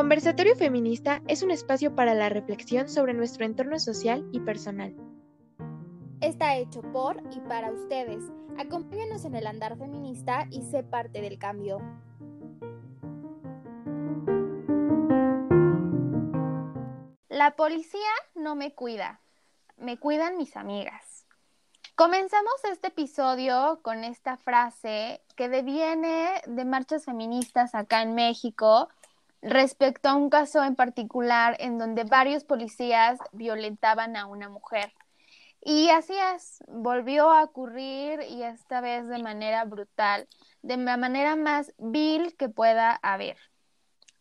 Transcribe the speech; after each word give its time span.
Conversatorio 0.00 0.56
Feminista 0.56 1.20
es 1.28 1.42
un 1.42 1.50
espacio 1.50 1.94
para 1.94 2.14
la 2.14 2.30
reflexión 2.30 2.88
sobre 2.88 3.12
nuestro 3.12 3.44
entorno 3.44 3.78
social 3.78 4.26
y 4.32 4.40
personal. 4.40 4.96
Está 6.22 6.56
hecho 6.56 6.80
por 6.80 7.22
y 7.30 7.40
para 7.40 7.70
ustedes. 7.70 8.24
Acompáñanos 8.56 9.26
en 9.26 9.34
el 9.34 9.46
andar 9.46 9.76
feminista 9.76 10.46
y 10.50 10.62
sé 10.62 10.84
parte 10.84 11.20
del 11.20 11.38
cambio. 11.38 11.80
La 17.28 17.54
policía 17.54 18.00
no 18.34 18.56
me 18.56 18.72
cuida, 18.72 19.20
me 19.76 19.98
cuidan 19.98 20.38
mis 20.38 20.56
amigas. 20.56 21.26
Comenzamos 21.94 22.54
este 22.72 22.86
episodio 22.86 23.80
con 23.82 24.02
esta 24.04 24.38
frase 24.38 25.20
que 25.36 25.50
deviene 25.50 26.40
de 26.46 26.64
marchas 26.64 27.04
feministas 27.04 27.74
acá 27.74 28.00
en 28.00 28.14
México 28.14 28.88
respecto 29.42 30.08
a 30.08 30.14
un 30.14 30.30
caso 30.30 30.62
en 30.64 30.76
particular 30.76 31.56
en 31.60 31.78
donde 31.78 32.04
varios 32.04 32.44
policías 32.44 33.18
violentaban 33.32 34.16
a 34.16 34.26
una 34.26 34.48
mujer. 34.48 34.92
Y 35.62 35.90
así 35.90 36.14
es, 36.34 36.62
volvió 36.68 37.30
a 37.30 37.44
ocurrir 37.44 38.20
y 38.28 38.42
esta 38.42 38.80
vez 38.80 39.06
de 39.08 39.22
manera 39.22 39.64
brutal, 39.64 40.26
de 40.62 40.76
la 40.78 40.96
manera 40.96 41.36
más 41.36 41.74
vil 41.78 42.34
que 42.36 42.48
pueda 42.48 42.98
haber. 43.02 43.36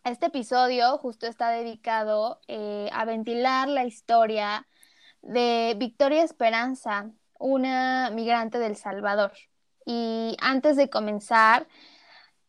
Este 0.03 0.27
episodio 0.27 0.97
justo 0.97 1.27
está 1.27 1.49
dedicado 1.49 2.39
eh, 2.47 2.89
a 2.91 3.05
ventilar 3.05 3.67
la 3.67 3.85
historia 3.85 4.67
de 5.21 5.75
Victoria 5.77 6.23
Esperanza, 6.23 7.11
una 7.37 8.09
migrante 8.11 8.59
del 8.59 8.75
Salvador. 8.75 9.31
Y 9.85 10.35
antes 10.41 10.75
de 10.75 10.89
comenzar, 10.89 11.67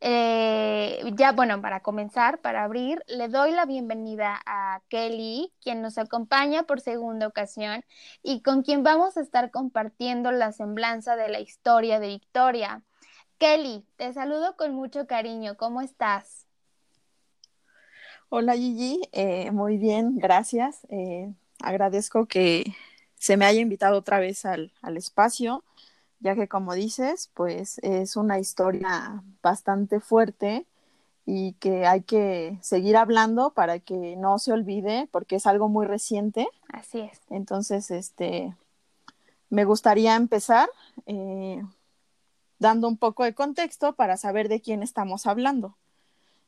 eh, 0.02 1.02
ya 1.14 1.32
bueno, 1.32 1.60
para 1.60 1.80
comenzar, 1.80 2.40
para 2.40 2.64
abrir, 2.64 3.02
le 3.06 3.28
doy 3.28 3.52
la 3.52 3.66
bienvenida 3.66 4.40
a 4.46 4.80
Kelly, 4.88 5.52
quien 5.60 5.82
nos 5.82 5.98
acompaña 5.98 6.62
por 6.62 6.80
segunda 6.80 7.26
ocasión 7.26 7.84
y 8.22 8.40
con 8.40 8.62
quien 8.62 8.82
vamos 8.82 9.18
a 9.18 9.20
estar 9.20 9.50
compartiendo 9.50 10.32
la 10.32 10.52
semblanza 10.52 11.16
de 11.16 11.28
la 11.28 11.40
historia 11.40 12.00
de 12.00 12.08
Victoria. 12.08 12.82
Kelly, 13.38 13.84
te 13.96 14.12
saludo 14.14 14.56
con 14.56 14.74
mucho 14.74 15.06
cariño, 15.06 15.56
¿cómo 15.58 15.82
estás? 15.82 16.46
Hola 18.30 18.54
Gigi, 18.54 19.02
eh, 19.12 19.50
muy 19.50 19.76
bien, 19.76 20.16
gracias. 20.16 20.86
Eh, 20.88 21.30
agradezco 21.60 22.26
que 22.26 22.64
se 23.16 23.36
me 23.36 23.44
haya 23.44 23.60
invitado 23.60 23.98
otra 23.98 24.18
vez 24.18 24.46
al, 24.46 24.72
al 24.80 24.96
espacio 24.96 25.62
ya 26.20 26.34
que 26.34 26.48
como 26.48 26.74
dices, 26.74 27.30
pues 27.34 27.78
es 27.78 28.16
una 28.16 28.38
historia 28.38 29.22
bastante 29.42 30.00
fuerte 30.00 30.66
y 31.26 31.54
que 31.54 31.86
hay 31.86 32.02
que 32.02 32.58
seguir 32.60 32.96
hablando 32.96 33.50
para 33.50 33.78
que 33.78 34.16
no 34.16 34.38
se 34.38 34.52
olvide, 34.52 35.08
porque 35.10 35.36
es 35.36 35.46
algo 35.46 35.68
muy 35.68 35.86
reciente. 35.86 36.48
Así 36.68 37.00
es. 37.00 37.20
Entonces, 37.30 37.90
este, 37.90 38.54
me 39.48 39.64
gustaría 39.64 40.16
empezar 40.16 40.68
eh, 41.06 41.62
dando 42.58 42.88
un 42.88 42.96
poco 42.96 43.24
de 43.24 43.34
contexto 43.34 43.94
para 43.94 44.16
saber 44.16 44.48
de 44.48 44.60
quién 44.60 44.82
estamos 44.82 45.26
hablando. 45.26 45.76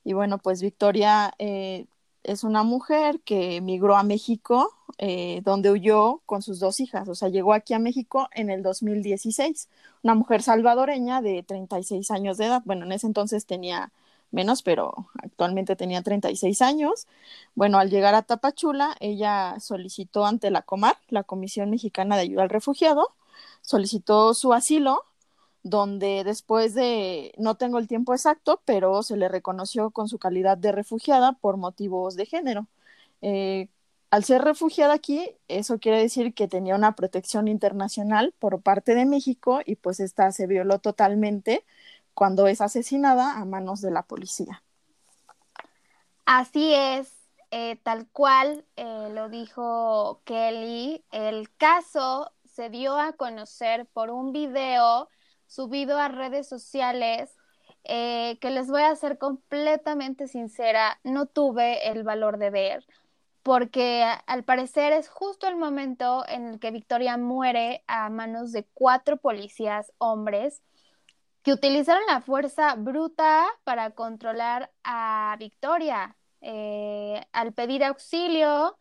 Y 0.04 0.14
bueno, 0.14 0.38
pues 0.38 0.62
Victoria 0.62 1.32
eh, 1.38 1.86
es 2.24 2.44
una 2.44 2.62
mujer 2.62 3.20
que 3.20 3.56
emigró 3.56 3.96
a 3.96 4.02
México, 4.02 4.72
eh, 4.98 5.40
donde 5.44 5.70
huyó 5.70 6.20
con 6.26 6.42
sus 6.42 6.60
dos 6.60 6.80
hijas. 6.80 7.08
O 7.08 7.14
sea, 7.14 7.28
llegó 7.28 7.52
aquí 7.54 7.74
a 7.74 7.78
México 7.78 8.28
en 8.32 8.50
el 8.50 8.62
2016. 8.62 9.68
Una 10.02 10.14
mujer 10.14 10.42
salvadoreña 10.42 11.22
de 11.22 11.42
36 11.42 12.10
años 12.10 12.38
de 12.38 12.46
edad. 12.46 12.62
Bueno, 12.64 12.84
en 12.86 12.92
ese 12.92 13.06
entonces 13.06 13.46
tenía 13.46 13.92
menos, 14.30 14.62
pero 14.62 15.08
actualmente 15.22 15.76
tenía 15.76 16.02
36 16.02 16.62
años. 16.62 17.06
Bueno, 17.54 17.78
al 17.78 17.90
llegar 17.90 18.14
a 18.14 18.22
Tapachula, 18.22 18.96
ella 19.00 19.56
solicitó 19.60 20.26
ante 20.26 20.50
la 20.50 20.62
Comar, 20.62 20.96
la 21.08 21.22
Comisión 21.24 21.70
Mexicana 21.70 22.16
de 22.16 22.22
Ayuda 22.22 22.42
al 22.42 22.50
Refugiado, 22.50 23.08
solicitó 23.62 24.34
su 24.34 24.52
asilo 24.52 25.04
donde 25.62 26.24
después 26.24 26.74
de, 26.74 27.32
no 27.38 27.56
tengo 27.56 27.78
el 27.78 27.88
tiempo 27.88 28.14
exacto, 28.14 28.60
pero 28.64 29.02
se 29.02 29.16
le 29.16 29.28
reconoció 29.28 29.90
con 29.90 30.08
su 30.08 30.18
calidad 30.18 30.58
de 30.58 30.72
refugiada 30.72 31.32
por 31.32 31.56
motivos 31.56 32.16
de 32.16 32.26
género. 32.26 32.66
Eh, 33.20 33.68
al 34.10 34.24
ser 34.24 34.42
refugiada 34.42 34.94
aquí, 34.94 35.30
eso 35.48 35.78
quiere 35.78 35.98
decir 35.98 36.34
que 36.34 36.48
tenía 36.48 36.74
una 36.74 36.94
protección 36.96 37.48
internacional 37.48 38.34
por 38.38 38.60
parte 38.60 38.94
de 38.94 39.06
México 39.06 39.60
y 39.64 39.76
pues 39.76 40.00
esta 40.00 40.30
se 40.32 40.46
violó 40.46 40.80
totalmente 40.80 41.64
cuando 42.12 42.46
es 42.46 42.60
asesinada 42.60 43.38
a 43.38 43.44
manos 43.44 43.80
de 43.80 43.90
la 43.90 44.02
policía. 44.02 44.62
Así 46.26 46.74
es, 46.74 47.10
eh, 47.50 47.76
tal 47.82 48.06
cual 48.08 48.64
eh, 48.76 49.08
lo 49.12 49.28
dijo 49.28 50.20
Kelly, 50.24 51.04
el 51.10 51.50
caso 51.56 52.30
se 52.44 52.68
dio 52.68 52.98
a 52.98 53.12
conocer 53.12 53.86
por 53.86 54.10
un 54.10 54.32
video 54.32 55.08
subido 55.52 55.98
a 55.98 56.08
redes 56.08 56.48
sociales 56.48 57.36
eh, 57.84 58.38
que 58.40 58.50
les 58.50 58.68
voy 58.68 58.82
a 58.82 58.96
ser 58.96 59.18
completamente 59.18 60.26
sincera, 60.26 60.98
no 61.04 61.26
tuve 61.26 61.90
el 61.90 62.04
valor 62.04 62.38
de 62.38 62.50
ver, 62.50 62.86
porque 63.42 64.04
al 64.26 64.44
parecer 64.44 64.92
es 64.92 65.08
justo 65.08 65.46
el 65.48 65.56
momento 65.56 66.24
en 66.28 66.46
el 66.46 66.60
que 66.60 66.70
Victoria 66.70 67.18
muere 67.18 67.84
a 67.86 68.08
manos 68.08 68.52
de 68.52 68.66
cuatro 68.72 69.18
policías 69.18 69.92
hombres 69.98 70.62
que 71.42 71.52
utilizaron 71.52 72.02
la 72.06 72.20
fuerza 72.20 72.74
bruta 72.76 73.44
para 73.64 73.90
controlar 73.90 74.70
a 74.84 75.36
Victoria. 75.38 76.16
Eh, 76.40 77.24
al 77.32 77.52
pedir 77.52 77.84
auxilio, 77.84 78.78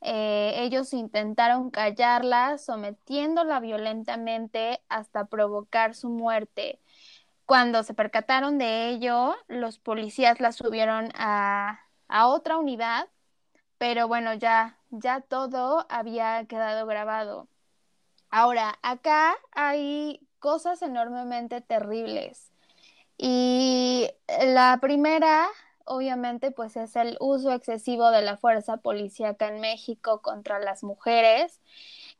eh, 0.00 0.54
ellos 0.58 0.92
intentaron 0.92 1.70
callarla, 1.70 2.58
sometiéndola 2.58 3.60
violentamente 3.60 4.82
hasta 4.88 5.26
provocar 5.26 5.94
su 5.94 6.08
muerte. 6.08 6.80
Cuando 7.46 7.82
se 7.82 7.94
percataron 7.94 8.58
de 8.58 8.88
ello, 8.88 9.36
los 9.48 9.78
policías 9.78 10.40
la 10.40 10.52
subieron 10.52 11.10
a, 11.14 11.80
a 12.08 12.26
otra 12.28 12.58
unidad, 12.58 13.08
pero 13.78 14.08
bueno, 14.08 14.34
ya, 14.34 14.78
ya 14.90 15.20
todo 15.20 15.86
había 15.88 16.44
quedado 16.46 16.86
grabado. 16.86 17.48
Ahora, 18.30 18.78
acá 18.82 19.36
hay 19.52 20.26
cosas 20.38 20.82
enormemente 20.82 21.60
terribles. 21.60 22.52
Y 23.18 24.08
la 24.46 24.78
primera 24.80 25.46
obviamente, 25.84 26.50
pues 26.50 26.76
es 26.76 26.96
el 26.96 27.16
uso 27.20 27.52
excesivo 27.52 28.10
de 28.10 28.22
la 28.22 28.36
fuerza 28.36 28.78
policíaca 28.78 29.48
en 29.48 29.60
México 29.60 30.22
contra 30.22 30.58
las 30.60 30.82
mujeres. 30.84 31.60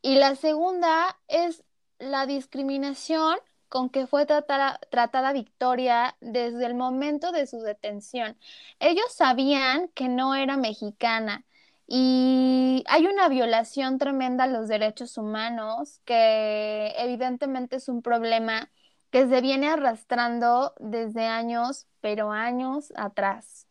Y 0.02 0.16
la 0.16 0.36
segunda 0.36 1.18
es 1.28 1.64
la 1.98 2.26
discriminación 2.26 3.38
con 3.68 3.90
que 3.90 4.06
fue 4.06 4.26
tratada, 4.26 4.80
tratada, 4.90 5.32
Victoria 5.32 6.16
desde 6.20 6.66
el 6.66 6.74
momento 6.74 7.32
de 7.32 7.46
su 7.46 7.60
detención. 7.60 8.36
Ellos 8.80 9.12
sabían 9.14 9.88
que 9.94 10.08
no 10.08 10.34
era 10.34 10.56
mexicana 10.56 11.46
y 11.86 12.84
hay 12.88 13.06
una 13.06 13.28
violación 13.28 13.98
tremenda 13.98 14.44
a 14.44 14.46
los 14.46 14.68
derechos 14.68 15.18
humanos 15.18 16.00
que 16.04 16.94
evidentemente 16.98 17.76
es 17.76 17.88
un 17.88 18.02
problema 18.02 18.70
que 19.10 19.28
se 19.28 19.40
viene 19.40 19.68
arrastrando 19.68 20.74
desde 20.78 21.26
años, 21.26 21.86
pero 22.00 22.30
años 22.32 22.92
atrás. 22.96 23.66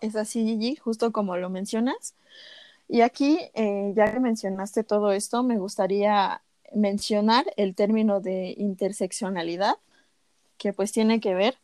Es 0.00 0.16
así, 0.16 0.44
Gigi, 0.44 0.76
justo 0.76 1.12
como 1.12 1.36
lo 1.36 1.48
mencionas. 1.50 2.14
Y 2.88 3.02
aquí, 3.02 3.38
eh, 3.54 3.92
ya 3.94 4.12
que 4.12 4.20
mencionaste 4.20 4.84
todo 4.84 5.12
esto, 5.12 5.42
me 5.42 5.58
gustaría 5.58 6.42
mencionar 6.74 7.46
el 7.56 7.74
término 7.74 8.20
de 8.20 8.54
interseccionalidad, 8.56 9.76
que 10.58 10.72
pues 10.72 10.92
tiene 10.92 11.20
que 11.20 11.34
ver 11.34 11.58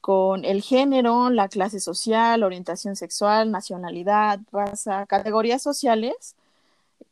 con 0.00 0.44
el 0.44 0.62
género, 0.62 1.30
la 1.30 1.48
clase 1.48 1.80
social, 1.80 2.42
orientación 2.42 2.96
sexual, 2.96 3.50
nacionalidad, 3.50 4.40
raza, 4.52 5.06
categorías 5.06 5.62
sociales 5.62 6.36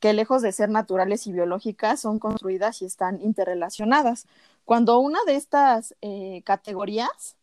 que 0.02 0.12
lejos 0.12 0.42
de 0.42 0.52
ser 0.52 0.68
naturales 0.68 1.26
y 1.28 1.32
biológicas 1.32 2.00
son 2.00 2.18
construidas 2.18 2.82
y 2.82 2.86
están 2.86 3.20
interrelacionadas. 3.22 4.26
Cuando 4.64 4.98
una 5.00 5.18
de 5.26 5.36
estas 5.36 5.94
eh, 6.00 6.42
categorías, 6.44 7.36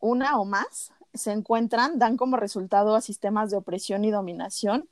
una 0.00 0.38
o 0.38 0.44
más, 0.44 0.92
se 1.12 1.32
encuentran, 1.32 1.98
dan 1.98 2.16
como 2.16 2.36
resultado 2.36 2.94
a 2.94 3.00
sistemas 3.00 3.50
de 3.50 3.56
opresión 3.56 4.04
y 4.04 4.10
dominación 4.10 4.88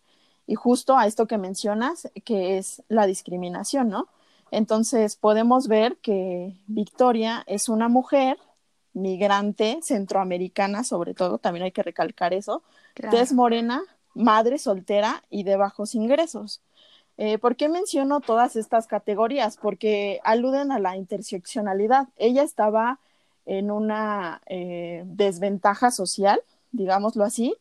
y 0.46 0.54
justo 0.54 0.96
a 0.96 1.06
esto 1.06 1.26
que 1.26 1.38
mencionas, 1.38 2.10
que 2.24 2.58
es 2.58 2.82
la 2.88 3.06
discriminación, 3.06 3.88
¿no? 3.88 4.08
Entonces 4.50 5.16
podemos 5.16 5.66
ver 5.66 5.96
que 5.98 6.54
Victoria 6.66 7.42
es 7.46 7.68
una 7.68 7.88
mujer 7.88 8.38
migrante 8.92 9.78
centroamericana, 9.82 10.84
sobre 10.84 11.14
todo, 11.14 11.38
también 11.38 11.64
hay 11.64 11.72
que 11.72 11.82
recalcar 11.82 12.34
eso, 12.34 12.62
es 12.94 13.32
morena, 13.32 13.82
madre 14.14 14.58
soltera 14.58 15.24
y 15.30 15.44
de 15.44 15.56
bajos 15.56 15.94
ingresos. 15.94 16.60
Eh, 17.18 17.38
¿Por 17.38 17.56
qué 17.56 17.68
menciono 17.68 18.20
todas 18.20 18.56
estas 18.56 18.86
categorías? 18.86 19.56
Porque 19.56 20.20
aluden 20.24 20.72
a 20.72 20.78
la 20.78 20.96
interseccionalidad. 20.96 22.08
Ella 22.16 22.42
estaba 22.42 22.98
en 23.46 23.70
una 23.70 24.40
eh, 24.46 25.02
desventaja 25.06 25.90
social 25.90 26.40
digámoslo 26.72 27.24
así, 27.24 27.54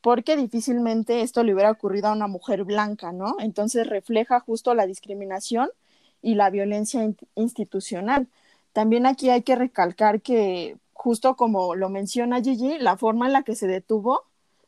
porque 0.00 0.36
difícilmente 0.36 1.22
esto 1.22 1.42
le 1.42 1.54
hubiera 1.54 1.70
ocurrido 1.70 2.08
a 2.08 2.12
una 2.12 2.28
mujer 2.28 2.64
blanca, 2.64 3.12
¿no? 3.12 3.36
Entonces 3.40 3.86
refleja 3.86 4.40
justo 4.40 4.74
la 4.74 4.86
discriminación 4.86 5.70
y 6.22 6.34
la 6.36 6.50
violencia 6.50 7.10
institucional. 7.34 8.28
También 8.72 9.06
aquí 9.06 9.30
hay 9.30 9.42
que 9.42 9.56
recalcar 9.56 10.22
que, 10.22 10.76
justo 10.92 11.36
como 11.36 11.74
lo 11.74 11.88
menciona 11.88 12.40
Gigi, 12.42 12.78
la 12.78 12.96
forma 12.96 13.26
en 13.26 13.32
la 13.32 13.42
que 13.42 13.56
se 13.56 13.66
detuvo 13.66 14.24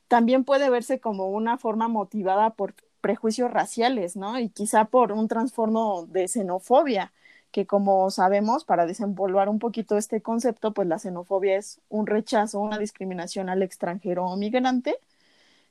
también 0.09 0.45
puede 0.45 0.71
verse 0.71 0.99
como 1.01 1.29
una 1.29 1.57
forma 1.59 1.87
motivada 1.87 2.51
por 2.51 2.75
prejuicios 3.00 3.50
raciales, 3.50 4.17
¿no? 4.17 4.38
Y 4.38 4.50
quizá 4.50 4.87
por 4.87 5.12
un 5.12 5.29
trastorno 5.29 6.06
de 6.06 6.29
xenofobia, 6.29 7.12
que 7.52 7.67
como 7.67 8.11
sabemos, 8.11 8.64
para 8.64 8.87
desenvolver 8.87 9.49
un 9.49 9.58
poquito 9.58 9.97
este 9.99 10.23
concepto, 10.23 10.73
pues 10.73 10.88
la 10.88 10.99
xenofobia 10.99 11.56
es 11.56 11.81
un 11.88 12.06
rechazo, 12.06 12.61
una 12.61 12.79
discriminación 12.79 13.49
al 13.49 13.62
extranjero 13.62 14.26
o 14.26 14.37
migrante, 14.37 14.97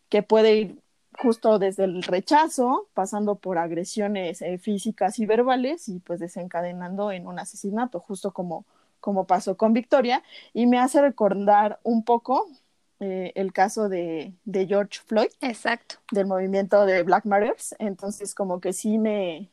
que 0.10 0.24
puede 0.24 0.56
ir 0.58 0.80
justo 1.18 1.60
desde 1.60 1.86
el 1.86 2.04
rechazo, 2.04 2.88
pasando 2.94 3.36
por 3.36 3.58
agresiones 3.58 4.42
eh, 4.42 4.58
físicas 4.58 5.20
y 5.20 5.26
verbales 5.26 5.90
y 5.90 6.00
pues 6.00 6.20
desencadenando 6.20 7.12
en 7.12 7.28
un 7.28 7.40
asesinato, 7.40 8.00
justo 8.00 8.32
como, 8.32 8.66
como 9.00 9.26
pasó 9.26 9.58
con 9.58 9.74
Victoria. 9.74 10.24
Y 10.54 10.68
me 10.68 10.80
hace 10.80 11.02
recordar 11.02 11.80
un 11.84 12.04
poco 12.04 12.48
eh, 13.00 13.32
el 13.36 13.54
caso 13.54 13.90
de, 13.90 14.34
de, 14.46 14.68
George 14.68 15.00
Floyd. 15.06 15.32
Exacto. 15.42 15.96
Del 16.12 16.28
movimiento 16.28 16.86
de 16.86 17.04
Black 17.04 17.26
Matters. 17.26 17.76
Entonces, 17.80 18.36
como 18.36 18.60
que 18.60 18.74
sí 18.74 18.98
me, 18.98 19.50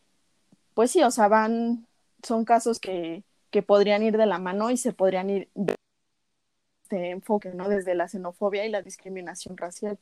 pues 0.74 0.90
sí, 0.90 1.02
o 1.02 1.10
sea, 1.10 1.28
van, 1.28 1.86
son 2.22 2.44
casos 2.44 2.80
que, 2.80 3.22
que 3.50 3.62
podrían 3.62 4.02
ir 4.02 4.16
de 4.16 4.26
la 4.26 4.38
mano 4.38 4.70
y 4.70 4.76
se 4.76 4.92
podrían 4.92 5.30
ir 5.30 5.48
de 5.54 5.74
este 6.82 7.10
enfoque, 7.10 7.50
¿no? 7.50 7.68
Desde 7.68 7.94
la 7.94 8.08
xenofobia 8.08 8.64
y 8.64 8.68
la 8.68 8.82
discriminación 8.82 9.56
racial. 9.56 9.98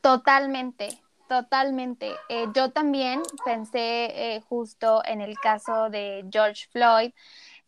Totalmente, 0.00 0.88
totalmente. 1.28 2.10
Eh, 2.28 2.46
yo 2.54 2.72
también 2.72 3.22
pensé 3.44 4.34
eh, 4.34 4.40
justo 4.48 5.02
en 5.04 5.20
el 5.20 5.38
caso 5.38 5.90
de 5.90 6.26
George 6.30 6.66
Floyd. 6.72 7.12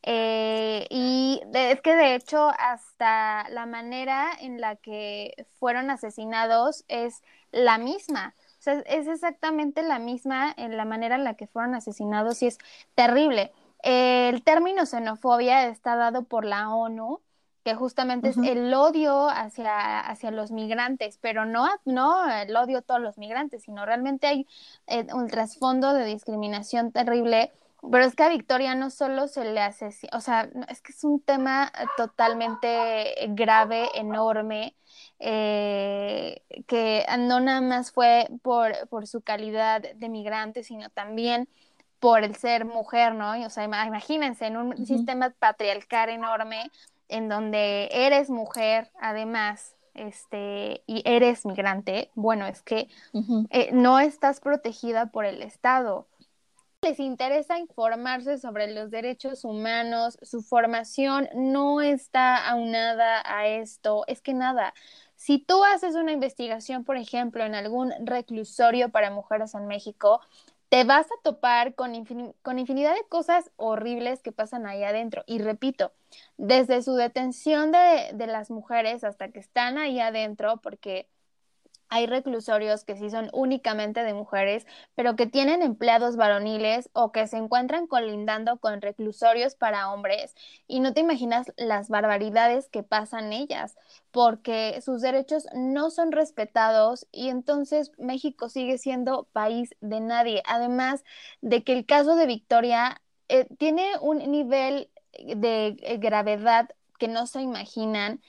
Eh, 0.02 0.86
y 0.90 1.42
es 1.52 1.80
que 1.82 1.94
de 1.94 2.14
hecho 2.14 2.50
hasta 2.58 3.48
la 3.50 3.66
manera 3.66 4.30
en 4.40 4.60
la 4.60 4.76
que 4.76 5.46
fueron 5.58 5.90
asesinados 5.90 6.84
es 6.88 7.22
la 7.52 7.78
misma. 7.78 8.34
O 8.58 8.62
sea, 8.62 8.74
es 8.86 9.06
exactamente 9.08 9.82
la 9.82 9.98
misma 9.98 10.54
en 10.56 10.76
la 10.76 10.84
manera 10.84 11.16
en 11.16 11.24
la 11.24 11.34
que 11.34 11.46
fueron 11.46 11.74
asesinados 11.74 12.42
y 12.42 12.46
es 12.48 12.58
terrible. 12.94 13.52
el 13.82 14.42
término 14.42 14.86
xenofobia 14.86 15.66
está 15.66 15.96
dado 15.96 16.24
por 16.24 16.44
la 16.44 16.70
ONU 16.74 17.20
que 17.64 17.74
justamente 17.74 18.30
es 18.30 18.38
el 18.38 18.72
odio 18.72 19.28
hacia, 19.28 20.00
hacia 20.00 20.30
los 20.30 20.50
migrantes, 20.50 21.18
pero 21.20 21.44
no, 21.44 21.68
no 21.84 22.26
el 22.30 22.56
odio 22.56 22.78
a 22.78 22.82
todos 22.82 23.00
los 23.00 23.18
migrantes, 23.18 23.64
sino 23.64 23.84
realmente 23.84 24.26
hay 24.26 24.46
eh, 24.86 25.06
un 25.12 25.28
trasfondo 25.28 25.92
de 25.92 26.06
discriminación 26.06 26.90
terrible. 26.90 27.52
Pero 27.82 28.04
es 28.04 28.14
que 28.14 28.22
a 28.22 28.28
Victoria 28.28 28.74
no 28.74 28.90
solo 28.90 29.26
se 29.28 29.44
le 29.44 29.60
hace, 29.60 29.90
o 30.12 30.20
sea, 30.20 30.50
es 30.68 30.82
que 30.82 30.92
es 30.92 31.02
un 31.04 31.20
tema 31.20 31.72
totalmente 31.96 33.14
grave, 33.28 33.88
enorme, 33.94 34.76
eh, 35.18 36.42
que 36.66 37.06
no 37.18 37.40
nada 37.40 37.60
más 37.60 37.92
fue 37.92 38.28
por, 38.42 38.88
por 38.88 39.06
su 39.06 39.22
calidad 39.22 39.82
de 39.94 40.08
migrante, 40.08 40.62
sino 40.62 40.90
también 40.90 41.48
por 42.00 42.24
el 42.24 42.34
ser 42.34 42.64
mujer, 42.64 43.14
¿no? 43.14 43.32
o 43.44 43.50
sea, 43.50 43.64
imagínense, 43.64 44.46
en 44.46 44.56
un 44.56 44.86
sistema 44.86 45.30
patriarcal 45.38 46.08
enorme, 46.08 46.70
en 47.08 47.28
donde 47.28 47.88
eres 47.92 48.30
mujer, 48.30 48.90
además, 49.00 49.76
este, 49.94 50.82
y 50.86 51.02
eres 51.04 51.44
migrante, 51.44 52.10
bueno, 52.14 52.46
es 52.46 52.62
que 52.62 52.88
eh, 53.50 53.70
no 53.72 54.00
estás 54.00 54.40
protegida 54.40 55.06
por 55.06 55.26
el 55.26 55.42
Estado. 55.42 56.06
Les 56.82 56.98
interesa 56.98 57.58
informarse 57.58 58.38
sobre 58.38 58.72
los 58.72 58.90
derechos 58.90 59.44
humanos, 59.44 60.18
su 60.22 60.40
formación 60.40 61.28
no 61.34 61.82
está 61.82 62.48
aunada 62.48 63.22
a 63.26 63.46
esto, 63.48 64.04
es 64.06 64.22
que 64.22 64.32
nada. 64.32 64.72
Si 65.14 65.38
tú 65.38 65.62
haces 65.62 65.94
una 65.94 66.12
investigación, 66.12 66.84
por 66.84 66.96
ejemplo, 66.96 67.44
en 67.44 67.54
algún 67.54 67.92
reclusorio 68.06 68.88
para 68.88 69.10
mujeres 69.10 69.54
en 69.54 69.66
México, 69.66 70.22
te 70.70 70.84
vas 70.84 71.06
a 71.06 71.22
topar 71.22 71.74
con, 71.74 71.94
infinidad 71.94 72.94
de 72.94 73.04
cosas 73.10 73.50
horribles 73.56 74.22
que 74.22 74.32
pasan 74.32 74.66
ahí 74.66 74.82
adentro. 74.82 75.22
Y 75.26 75.40
repito, 75.40 75.92
desde 76.38 76.82
su 76.82 76.94
detención 76.94 77.72
de, 77.72 78.26
las 78.26 78.50
mujeres 78.50 79.04
hasta 79.04 79.28
que 79.28 79.40
están 79.40 79.76
ahí 79.76 80.00
adentro, 80.00 80.58
porque 80.62 81.08
hay 81.90 82.06
reclusorios 82.06 82.84
que 82.84 82.96
sí 82.96 83.10
son 83.10 83.28
únicamente 83.32 84.02
de 84.04 84.14
mujeres, 84.14 84.66
pero 84.94 85.16
que 85.16 85.26
tienen 85.26 85.60
empleados 85.62 86.16
varoniles 86.16 86.88
o 86.92 87.12
que 87.12 87.26
se 87.26 87.36
encuentran 87.36 87.86
colindando 87.88 88.58
con 88.58 88.80
reclusorios 88.80 89.56
para 89.56 89.92
hombres. 89.92 90.34
Y 90.68 90.80
no 90.80 90.94
te 90.94 91.00
imaginas 91.00 91.52
las 91.56 91.88
barbaridades 91.88 92.68
que 92.68 92.84
pasan 92.84 93.32
ellas, 93.32 93.76
porque 94.12 94.80
sus 94.82 95.02
derechos 95.02 95.46
no 95.54 95.90
son 95.90 96.12
respetados 96.12 97.06
y 97.12 97.28
entonces 97.28 97.92
México 97.98 98.48
sigue 98.48 98.78
siendo 98.78 99.24
país 99.32 99.74
de 99.80 100.00
nadie. 100.00 100.42
Además 100.46 101.04
de 101.40 101.64
que 101.64 101.72
el 101.72 101.86
caso 101.86 102.14
de 102.14 102.26
Victoria 102.26 103.02
eh, 103.28 103.46
tiene 103.58 103.98
un 104.00 104.18
nivel 104.30 104.90
de 105.18 105.76
eh, 105.82 105.98
gravedad 105.98 106.70
que 106.98 107.08
no 107.08 107.26
se 107.26 107.42
imaginan 107.42 108.20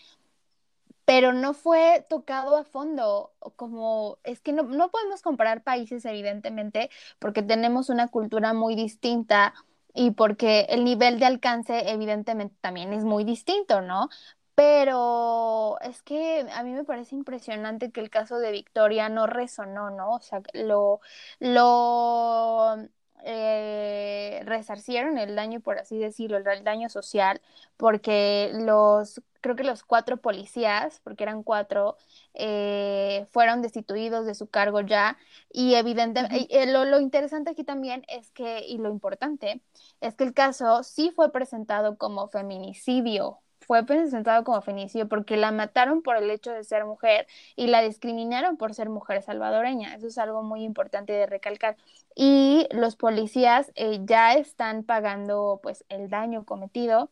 pero 1.06 1.33
no 1.33 1.53
fue 1.53 2.06
tocado 2.09 2.56
a 2.57 2.63
fondo, 2.63 3.33
como 3.56 4.19
es 4.24 4.39
que 4.42 4.53
no, 4.53 4.63
no 4.63 4.89
podemos 4.89 5.21
comparar 5.21 5.63
países 5.63 6.06
evidentemente 6.06 6.89
porque 7.19 7.44
tenemos 7.44 7.89
una 7.89 8.07
cultura 8.07 8.53
muy 8.53 8.75
distinta 8.75 9.53
y 9.94 10.12
porque 10.12 10.62
el 10.69 10.83
nivel 10.86 11.19
de 11.19 11.25
alcance 11.25 11.89
evidentemente 11.92 12.56
también 12.62 12.94
es 12.94 13.03
muy 13.03 13.24
distinto, 13.25 13.81
¿no? 13.81 14.09
Pero 14.56 15.80
es 15.81 16.01
que 16.03 16.45
a 16.53 16.63
mí 16.63 16.71
me 16.74 16.83
parece 16.83 17.15
impresionante 17.15 17.92
que 17.92 18.01
el 18.01 18.09
caso 18.09 18.38
de 18.39 18.51
Victoria 18.51 19.09
no 19.09 19.25
resonó, 19.27 19.89
¿no? 19.89 20.12
O 20.15 20.19
sea, 20.21 20.42
lo, 20.54 21.00
lo 21.39 22.75
eh, 23.23 24.41
resarcieron 24.45 25.18
el 25.18 25.35
daño, 25.35 25.59
por 25.62 25.79
así 25.79 25.97
decirlo, 25.97 26.38
el 26.38 26.63
daño 26.63 26.89
social, 26.89 27.41
porque 27.77 28.51
los 28.53 29.21
creo 29.41 29.56
que 29.56 29.63
los 29.63 29.83
cuatro 29.83 30.18
policías, 30.18 31.01
porque 31.03 31.23
eran 31.23 31.44
cuatro, 31.44 31.97
eh, 32.33 33.28
fueron 33.31 33.61
destituidos 33.61 34.25
de 34.25 34.35
su 34.35 34.47
cargo 34.47 34.81
ya. 34.81 35.18
Y 35.51 35.75
evidentemente, 35.75 36.47
eh, 36.49 36.68
lo, 36.68 36.99
interesante 36.99 37.51
aquí 37.51 37.63
también 37.63 38.04
es 38.07 38.31
que, 38.31 38.66
y 38.68 38.78
lo 38.78 38.90
importante, 38.90 39.61
es 39.99 40.16
que 40.16 40.23
el 40.23 40.33
caso 40.33 40.83
sí 40.83 41.11
fue 41.16 41.31
presentado 41.31 41.97
como 41.97 42.28
feminicidio. 42.30 43.40
Fue 43.61 43.85
presentado 43.85 44.44
como 44.44 44.61
feminicidio 44.61 45.07
porque 45.07 45.37
la 45.37 45.51
mataron 45.51 46.01
por 46.01 46.18
el 46.18 46.30
hecho 46.30 46.51
de 46.51 46.63
ser 46.63 46.85
mujer 46.85 47.27
y 47.56 47.68
la 47.68 47.81
discriminaron 47.81 48.57
por 48.57 48.73
ser 48.73 48.89
mujer 48.89 49.21
salvadoreña. 49.21 49.95
Eso 49.95 50.07
es 50.07 50.18
algo 50.18 50.44
muy 50.44 50.63
importante 50.63 51.13
de 51.13 51.25
recalcar. 51.27 51.77
Y 52.15 52.68
los 52.71 52.95
policías 52.95 53.71
eh, 53.75 53.99
ya 54.03 54.33
están 54.33 54.83
pagando 54.83 55.59
pues 55.63 55.85
el 55.89 56.09
daño 56.09 56.44
cometido 56.45 57.09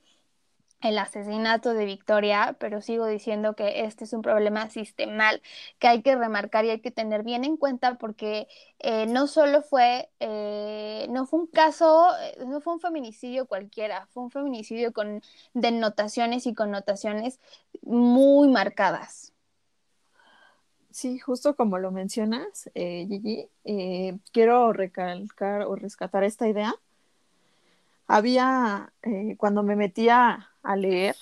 el 0.81 0.98
asesinato 0.98 1.74
de 1.74 1.86
Victoria, 1.86 2.55
pero 2.59 2.81
sigo 2.81 3.05
diciendo 3.05 3.53
que 3.55 3.83
este 3.83 4.05
es 4.05 4.13
un 4.13 4.21
problema 4.21 4.69
sistemal 4.69 5.41
que 5.77 5.88
hay 5.88 6.01
que 6.01 6.15
remarcar 6.15 6.65
y 6.65 6.69
hay 6.69 6.79
que 6.79 6.91
tener 6.91 7.24
bien 7.24 7.43
en 7.43 7.57
cuenta 7.57 7.98
porque 7.98 8.48
eh, 8.79 9.05
no 9.07 9.27
solo 9.27 9.62
fue, 9.62 10.09
eh, 10.19 11.07
no 11.09 11.25
fue 11.25 11.41
un 11.41 11.48
caso, 11.48 12.07
eh, 12.21 12.45
no 12.45 12.62
fue 12.62 12.74
un 12.74 12.79
feminicidio 12.79 13.45
cualquiera, 13.45 14.07
fue 14.12 14.24
un 14.24 14.31
feminicidio 14.31 14.93
con 14.93 15.21
denotaciones 15.53 16.48
y 16.48 16.53
connotaciones 16.53 17.39
muy 17.81 18.48
marcadas. 18.48 19.33
Sí, 20.91 21.19
justo 21.19 21.55
como 21.55 21.77
lo 21.77 21.91
mencionas, 21.91 22.69
Gigi, 22.74 23.48
quiero 24.31 24.74
recalcar 24.74 25.62
o 25.63 25.75
rescatar 25.75 26.24
esta 26.24 26.48
idea 26.48 26.74
había, 28.07 28.91
cuando 29.38 29.62
me 29.62 29.75
metía 29.75 30.48
a 30.63 30.75
leer 30.75 31.15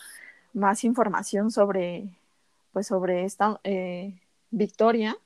más 0.54 0.84
información 0.84 1.52
sobre, 1.52 2.10
pues 2.74 2.88
sobre 2.88 3.26
esta 3.26 3.60
eh, 3.64 4.20
victoria, 4.50 5.18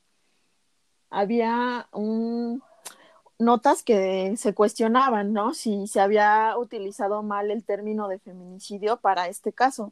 había 1.10 1.88
un, 1.92 2.64
notas 3.42 3.84
que 3.84 4.36
se 4.38 4.54
cuestionaban, 4.54 5.34
¿no? 5.34 5.54
Si 5.54 5.88
se 5.88 6.00
había 6.00 6.56
utilizado 6.58 7.24
mal 7.24 7.52
el 7.52 7.64
término 7.64 8.08
de 8.08 8.20
feminicidio 8.20 8.98
para 8.98 9.28
este 9.28 9.52
caso. 9.52 9.90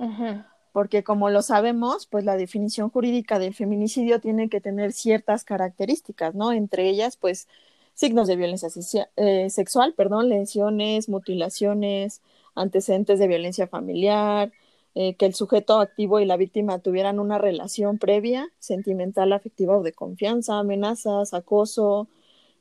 Porque 0.71 1.03
como 1.03 1.29
lo 1.29 1.41
sabemos, 1.41 2.05
pues 2.05 2.23
la 2.23 2.37
definición 2.37 2.89
jurídica 2.89 3.39
del 3.39 3.53
feminicidio 3.53 4.21
tiene 4.21 4.49
que 4.49 4.61
tener 4.61 4.93
ciertas 4.93 5.43
características, 5.43 6.35
¿no? 6.35 6.51
Entre 6.51 6.87
ellas, 6.87 7.17
pues 7.17 7.47
signos 7.95 8.27
de 8.27 8.35
violencia 8.37 8.69
eh, 9.17 9.49
sexual, 9.49 9.93
perdón, 9.93 10.29
lesiones, 10.29 11.09
mutilaciones, 11.09 12.21
antecedentes 12.59 13.19
de 13.19 13.27
violencia 13.27 13.67
familiar, 13.67 14.51
eh, 14.95 15.15
que 15.15 15.25
el 15.25 15.33
sujeto 15.33 15.79
activo 15.79 16.19
y 16.19 16.25
la 16.25 16.37
víctima 16.37 16.79
tuvieran 16.79 17.19
una 17.19 17.37
relación 17.37 17.99
previa, 17.99 18.49
sentimental, 18.59 19.31
afectiva 19.33 19.77
o 19.77 19.83
de 19.83 19.93
confianza, 19.93 20.59
amenazas, 20.59 21.33
acoso, 21.33 22.07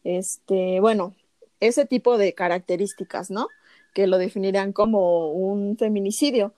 este, 0.04 0.80
bueno, 0.80 1.14
ese 1.60 1.86
tipo 1.86 2.18
de 2.18 2.34
características, 2.34 3.30
¿no? 3.30 3.48
Que 3.94 4.06
lo 4.06 4.18
definirían 4.18 4.72
como 4.72 5.32
un 5.32 5.76
feminicidio. 5.76 6.52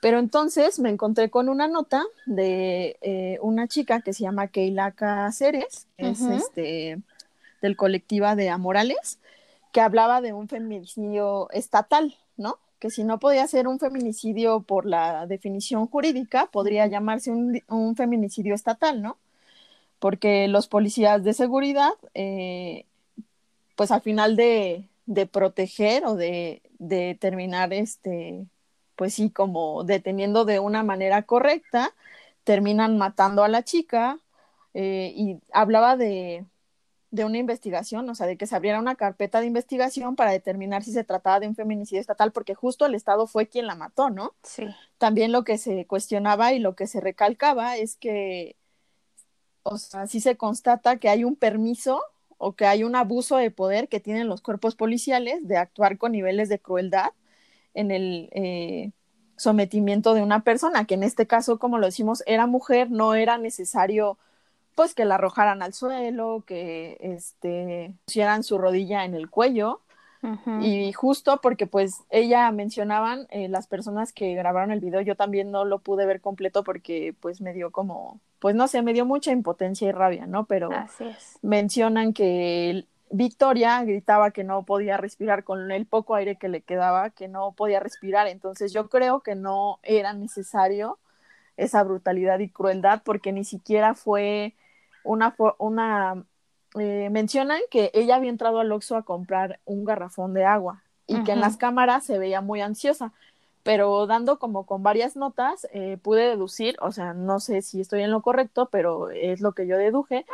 Pero 0.00 0.18
entonces 0.18 0.80
me 0.80 0.90
encontré 0.90 1.30
con 1.30 1.48
una 1.48 1.68
nota 1.68 2.04
de 2.26 2.96
eh, 3.02 3.38
una 3.40 3.68
chica 3.68 4.00
que 4.00 4.12
se 4.12 4.24
llama 4.24 4.48
Keila 4.48 4.90
Cáceres, 4.90 5.86
es 5.96 6.20
este, 6.20 6.98
del 7.62 7.76
colectiva 7.76 8.34
de 8.34 8.50
Amorales, 8.50 9.20
que 9.72 9.80
hablaba 9.80 10.20
de 10.20 10.32
un 10.32 10.48
feminicidio 10.48 11.48
estatal, 11.52 12.16
¿no? 12.36 12.58
Que 12.82 12.90
si 12.90 13.04
no 13.04 13.20
podía 13.20 13.46
ser 13.46 13.68
un 13.68 13.78
feminicidio 13.78 14.62
por 14.62 14.86
la 14.86 15.28
definición 15.28 15.86
jurídica, 15.86 16.46
podría 16.46 16.88
llamarse 16.88 17.30
un, 17.30 17.94
feminicidio 17.96 18.56
estatal, 18.56 19.02
¿no? 19.02 19.18
Porque 20.00 20.48
los 20.48 20.66
policías 20.66 21.22
de 21.22 21.32
seguridad, 21.32 21.92
eh, 22.14 22.86
pues 23.76 23.92
al 23.92 24.02
final 24.02 24.34
de, 24.34 24.88
de 25.06 25.26
proteger 25.26 26.04
o 26.06 26.16
de, 26.16 26.62
de 26.80 27.16
terminar 27.20 27.72
este 27.72 28.46
pues 28.96 29.14
sí, 29.14 29.30
como 29.30 29.84
deteniendo 29.84 30.44
de 30.44 30.58
una 30.58 30.82
manera 30.82 31.22
correcta, 31.22 31.94
terminan 32.44 32.98
matando 32.98 33.44
a 33.44 33.48
la 33.48 33.62
chica 33.62 34.18
eh, 34.74 35.12
y 35.16 35.38
hablaba 35.52 35.96
de, 35.96 36.46
de 37.12 37.26
una 37.26 37.36
investigación, 37.36 38.08
o 38.08 38.14
sea, 38.14 38.26
de 38.26 38.38
que 38.38 38.46
se 38.46 38.56
abriera 38.56 38.80
una 38.80 38.94
carpeta 38.94 39.40
de 39.40 39.46
investigación 39.46 40.16
para 40.16 40.32
determinar 40.32 40.82
si 40.82 40.92
se 40.92 41.04
trataba 41.04 41.40
de 41.40 41.46
un 41.46 41.54
feminicidio 41.54 42.00
estatal, 42.00 42.32
porque 42.32 42.54
justo 42.54 42.86
el 42.86 42.94
Estado 42.94 43.26
fue 43.26 43.46
quien 43.46 43.66
la 43.66 43.74
mató, 43.74 44.08
¿no? 44.08 44.34
Sí. 44.42 44.64
También 44.96 45.30
lo 45.30 45.44
que 45.44 45.58
se 45.58 45.86
cuestionaba 45.86 46.54
y 46.54 46.58
lo 46.58 46.74
que 46.74 46.86
se 46.86 47.02
recalcaba 47.02 47.76
es 47.76 47.96
que, 47.96 48.56
o 49.62 49.76
sea, 49.76 50.06
sí 50.06 50.20
se 50.20 50.38
constata 50.38 50.96
que 50.96 51.10
hay 51.10 51.22
un 51.22 51.36
permiso 51.36 52.02
o 52.38 52.54
que 52.54 52.64
hay 52.64 52.82
un 52.82 52.96
abuso 52.96 53.36
de 53.36 53.50
poder 53.50 53.88
que 53.88 54.00
tienen 54.00 54.26
los 54.26 54.40
cuerpos 54.40 54.74
policiales 54.74 55.46
de 55.46 55.58
actuar 55.58 55.98
con 55.98 56.12
niveles 56.12 56.48
de 56.48 56.60
crueldad 56.60 57.10
en 57.74 57.90
el 57.90 58.30
eh, 58.32 58.92
sometimiento 59.36 60.14
de 60.14 60.22
una 60.22 60.44
persona, 60.44 60.86
que 60.86 60.94
en 60.94 61.02
este 61.02 61.26
caso, 61.26 61.58
como 61.58 61.76
lo 61.76 61.86
decimos, 61.86 62.22
era 62.26 62.46
mujer, 62.46 62.90
no 62.90 63.14
era 63.14 63.36
necesario 63.36 64.16
pues 64.74 64.94
que 64.94 65.04
la 65.04 65.16
arrojaran 65.16 65.62
al 65.62 65.74
suelo, 65.74 66.44
que 66.46 66.96
este 67.00 67.94
pusieran 68.04 68.42
su 68.42 68.58
rodilla 68.58 69.04
en 69.04 69.14
el 69.14 69.30
cuello. 69.30 69.80
Y 70.60 70.92
justo 70.92 71.40
porque 71.42 71.66
pues 71.66 72.04
ella 72.08 72.48
mencionaban 72.52 73.26
eh, 73.30 73.48
las 73.48 73.66
personas 73.66 74.12
que 74.12 74.36
grabaron 74.36 74.70
el 74.70 74.78
video, 74.78 75.00
yo 75.00 75.16
también 75.16 75.50
no 75.50 75.64
lo 75.64 75.80
pude 75.80 76.06
ver 76.06 76.20
completo 76.20 76.62
porque 76.62 77.12
pues 77.18 77.40
me 77.40 77.52
dio 77.52 77.72
como, 77.72 78.20
pues 78.38 78.54
no 78.54 78.68
sé, 78.68 78.82
me 78.82 78.92
dio 78.92 79.04
mucha 79.04 79.32
impotencia 79.32 79.88
y 79.88 79.90
rabia, 79.90 80.26
¿no? 80.26 80.44
Pero 80.44 80.70
mencionan 81.42 82.12
que 82.12 82.86
Victoria 83.10 83.82
gritaba 83.82 84.30
que 84.30 84.44
no 84.44 84.62
podía 84.62 84.96
respirar 84.96 85.42
con 85.42 85.72
el 85.72 85.86
poco 85.86 86.14
aire 86.14 86.36
que 86.36 86.48
le 86.48 86.62
quedaba, 86.62 87.10
que 87.10 87.26
no 87.26 87.50
podía 87.50 87.80
respirar. 87.80 88.28
Entonces 88.28 88.72
yo 88.72 88.88
creo 88.88 89.20
que 89.20 89.34
no 89.34 89.80
era 89.82 90.12
necesario 90.12 90.98
esa 91.56 91.82
brutalidad 91.82 92.38
y 92.38 92.48
crueldad 92.48 93.02
porque 93.04 93.32
ni 93.32 93.44
siquiera 93.44 93.94
fue 93.94 94.54
una... 95.04 95.34
una 95.58 96.24
eh, 96.78 97.10
mencionan 97.10 97.60
que 97.70 97.90
ella 97.92 98.16
había 98.16 98.30
entrado 98.30 98.58
al 98.58 98.72
Oxxo 98.72 98.96
a 98.96 99.02
comprar 99.02 99.60
un 99.66 99.84
garrafón 99.84 100.32
de 100.32 100.46
agua 100.46 100.82
y 101.06 101.22
que 101.22 101.32
en 101.32 101.40
las 101.40 101.58
cámaras 101.58 102.02
se 102.04 102.18
veía 102.18 102.40
muy 102.40 102.62
ansiosa, 102.62 103.12
pero 103.62 104.06
dando 104.06 104.38
como 104.38 104.64
con 104.64 104.82
varias 104.82 105.14
notas 105.14 105.66
eh, 105.72 105.98
pude 106.02 106.30
deducir, 106.30 106.76
o 106.80 106.90
sea, 106.90 107.12
no 107.12 107.40
sé 107.40 107.60
si 107.60 107.82
estoy 107.82 108.00
en 108.02 108.10
lo 108.10 108.22
correcto, 108.22 108.70
pero 108.72 109.10
es 109.10 109.42
lo 109.42 109.52
que 109.52 109.66
yo 109.66 109.76
deduje, 109.76 110.24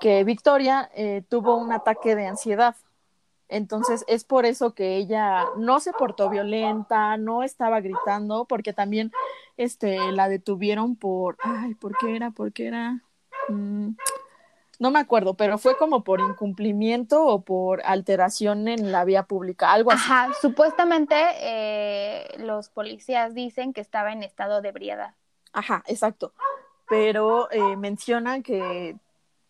que 0.00 0.22
Victoria 0.22 0.88
eh, 0.94 1.24
tuvo 1.28 1.56
un 1.56 1.72
ataque 1.72 2.14
de 2.14 2.28
ansiedad. 2.28 2.76
Entonces 3.48 4.04
es 4.06 4.22
por 4.22 4.46
eso 4.46 4.74
que 4.74 4.96
ella 4.96 5.46
no 5.56 5.80
se 5.80 5.92
portó 5.92 6.30
violenta, 6.30 7.16
no 7.16 7.42
estaba 7.42 7.80
gritando, 7.80 8.44
porque 8.44 8.72
también 8.72 9.10
este, 9.56 10.12
la 10.12 10.28
detuvieron 10.28 10.94
por, 10.94 11.36
ay, 11.42 11.74
¿por 11.74 11.96
qué 11.98 12.14
era? 12.14 12.30
¿Por 12.30 12.52
qué 12.52 12.68
era? 12.68 13.02
Mm, 13.48 13.90
no 14.78 14.90
me 14.90 14.98
acuerdo, 14.98 15.34
pero 15.34 15.58
fue 15.58 15.76
como 15.76 16.02
por 16.02 16.20
incumplimiento 16.20 17.24
o 17.24 17.42
por 17.42 17.82
alteración 17.84 18.66
en 18.66 18.90
la 18.90 19.04
vía 19.04 19.22
pública, 19.24 19.72
algo 19.72 19.92
así. 19.92 20.02
Ajá, 20.04 20.32
supuestamente 20.40 21.14
eh, 21.40 22.26
los 22.38 22.68
policías 22.68 23.32
dicen 23.32 23.72
que 23.72 23.80
estaba 23.80 24.12
en 24.12 24.24
estado 24.24 24.60
de 24.60 24.70
ebriedad. 24.70 25.14
Ajá, 25.52 25.84
exacto. 25.86 26.32
Pero 26.88 27.48
eh, 27.52 27.76
mencionan 27.76 28.42
que 28.42 28.96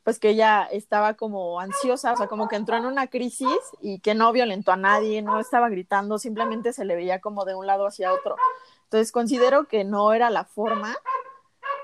pues 0.05 0.19
que 0.19 0.31
ella 0.31 0.65
estaba 0.71 1.15
como 1.15 1.61
ansiosa, 1.61 2.13
o 2.13 2.17
sea, 2.17 2.27
como 2.27 2.49
que 2.49 2.57
entró 2.57 2.77
en 2.77 2.87
una 2.87 3.07
crisis 3.07 3.49
y 3.81 4.01
que 4.01 4.15
no 4.15 4.33
violentó 4.33 4.73
a 4.73 4.77
nadie, 4.77 5.23
no 5.23 5.39
estaba 5.39 5.69
gritando, 5.69 6.19
simplemente 6.19 6.73
se 6.73 6.85
le 6.85 6.97
veía 6.97 7.21
como 7.21 7.45
de 7.45 7.55
un 7.55 7.67
lado 7.67 7.87
hacia 7.87 8.13
otro. 8.13 8.37
Entonces 8.85 9.13
considero 9.13 9.69
que 9.69 9.85
no 9.85 10.13
era 10.13 10.29
la 10.29 10.45
forma 10.45 10.97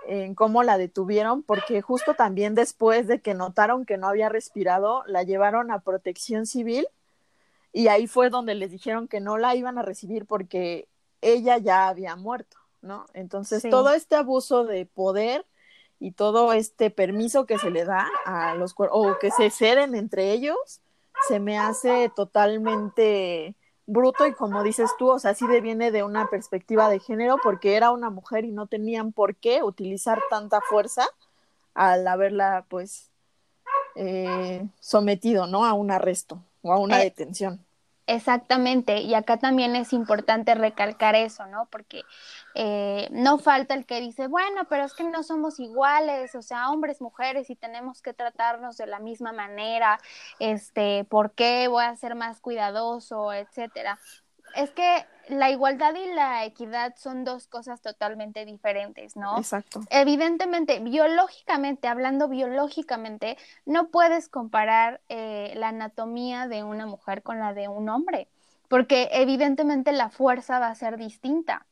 en 0.08 0.34
cómo 0.34 0.62
la 0.62 0.78
detuvieron, 0.78 1.42
porque 1.42 1.82
justo 1.82 2.14
también 2.14 2.54
después 2.54 3.06
de 3.06 3.20
que 3.20 3.34
notaron 3.34 3.84
que 3.84 3.98
no 3.98 4.08
había 4.08 4.30
respirado, 4.30 5.04
la 5.06 5.22
llevaron 5.22 5.70
a 5.70 5.80
protección 5.80 6.46
civil 6.46 6.88
y 7.74 7.88
ahí 7.88 8.06
fue 8.06 8.30
donde 8.30 8.54
les 8.54 8.70
dijeron 8.70 9.06
que 9.06 9.20
no 9.20 9.36
la 9.36 9.54
iban 9.54 9.76
a 9.76 9.82
recibir 9.82 10.24
porque 10.24 10.88
ella 11.20 11.58
ya 11.58 11.88
había 11.88 12.16
muerto, 12.16 12.56
¿no? 12.80 13.04
Entonces 13.12 13.62
todo 13.68 13.92
este 13.92 14.16
abuso 14.16 14.64
de 14.64 14.86
poder 14.86 15.44
y 16.00 16.12
todo 16.12 16.54
este 16.54 16.88
permiso 16.90 17.44
que 17.44 17.58
se 17.58 17.70
le 17.70 17.84
da 17.84 18.08
a 18.24 18.54
los 18.54 18.74
o 18.78 19.18
que 19.20 19.30
se 19.30 19.50
ceden 19.50 19.94
entre 19.94 20.32
ellos, 20.32 20.80
se 21.26 21.38
me 21.38 21.58
hace 21.58 22.10
totalmente 22.16 23.54
bruto 23.88 24.26
y 24.26 24.34
como 24.34 24.62
dices 24.62 24.90
tú, 24.98 25.10
o 25.10 25.18
sea, 25.18 25.34
sí 25.34 25.46
viene 25.62 25.90
de 25.90 26.02
una 26.02 26.28
perspectiva 26.28 26.88
de 26.90 27.00
género 27.00 27.38
porque 27.42 27.74
era 27.74 27.90
una 27.90 28.10
mujer 28.10 28.44
y 28.44 28.52
no 28.52 28.66
tenían 28.66 29.12
por 29.12 29.34
qué 29.34 29.62
utilizar 29.62 30.20
tanta 30.28 30.60
fuerza 30.60 31.06
al 31.74 32.06
haberla 32.06 32.66
pues 32.68 33.10
eh, 33.96 34.64
sometido, 34.78 35.46
¿no? 35.46 35.64
A 35.64 35.72
un 35.72 35.90
arresto 35.90 36.42
o 36.62 36.72
a 36.72 36.78
una 36.78 37.00
eh, 37.00 37.04
detención. 37.04 37.64
Exactamente, 38.10 39.02
y 39.02 39.12
acá 39.12 39.36
también 39.36 39.76
es 39.76 39.92
importante 39.92 40.54
recalcar 40.54 41.14
eso, 41.14 41.44
¿no? 41.46 41.68
Porque 41.70 42.06
eh, 42.54 43.06
no 43.12 43.36
falta 43.38 43.74
el 43.74 43.84
que 43.84 44.00
dice, 44.00 44.28
bueno, 44.28 44.62
pero 44.70 44.84
es 44.86 44.94
que 44.94 45.04
no 45.04 45.22
somos 45.22 45.60
iguales, 45.60 46.34
o 46.34 46.40
sea, 46.40 46.70
hombres, 46.70 47.02
mujeres, 47.02 47.50
y 47.50 47.56
tenemos 47.56 48.00
que 48.00 48.14
tratarnos 48.14 48.78
de 48.78 48.86
la 48.86 48.98
misma 48.98 49.32
manera, 49.32 50.00
este, 50.38 51.04
¿por 51.04 51.34
qué 51.34 51.68
voy 51.68 51.84
a 51.84 51.96
ser 51.96 52.14
más 52.14 52.40
cuidadoso, 52.40 53.30
etcétera? 53.34 54.00
Es 54.54 54.70
que 54.70 55.06
la 55.28 55.50
igualdad 55.50 55.94
y 55.94 56.12
la 56.14 56.44
equidad 56.44 56.94
son 56.96 57.24
dos 57.24 57.46
cosas 57.46 57.80
totalmente 57.80 58.44
diferentes, 58.44 59.16
¿no? 59.16 59.38
Exacto. 59.38 59.80
Evidentemente, 59.90 60.80
biológicamente, 60.80 61.88
hablando 61.88 62.28
biológicamente, 62.28 63.36
no 63.66 63.88
puedes 63.88 64.28
comparar 64.28 65.00
eh, 65.08 65.52
la 65.56 65.68
anatomía 65.68 66.48
de 66.48 66.62
una 66.62 66.86
mujer 66.86 67.22
con 67.22 67.38
la 67.38 67.52
de 67.52 67.68
un 67.68 67.88
hombre, 67.88 68.28
porque 68.68 69.08
evidentemente 69.12 69.92
la 69.92 70.08
fuerza 70.08 70.58
va 70.58 70.68
a 70.68 70.74
ser 70.74 70.96
distinta. 70.96 71.66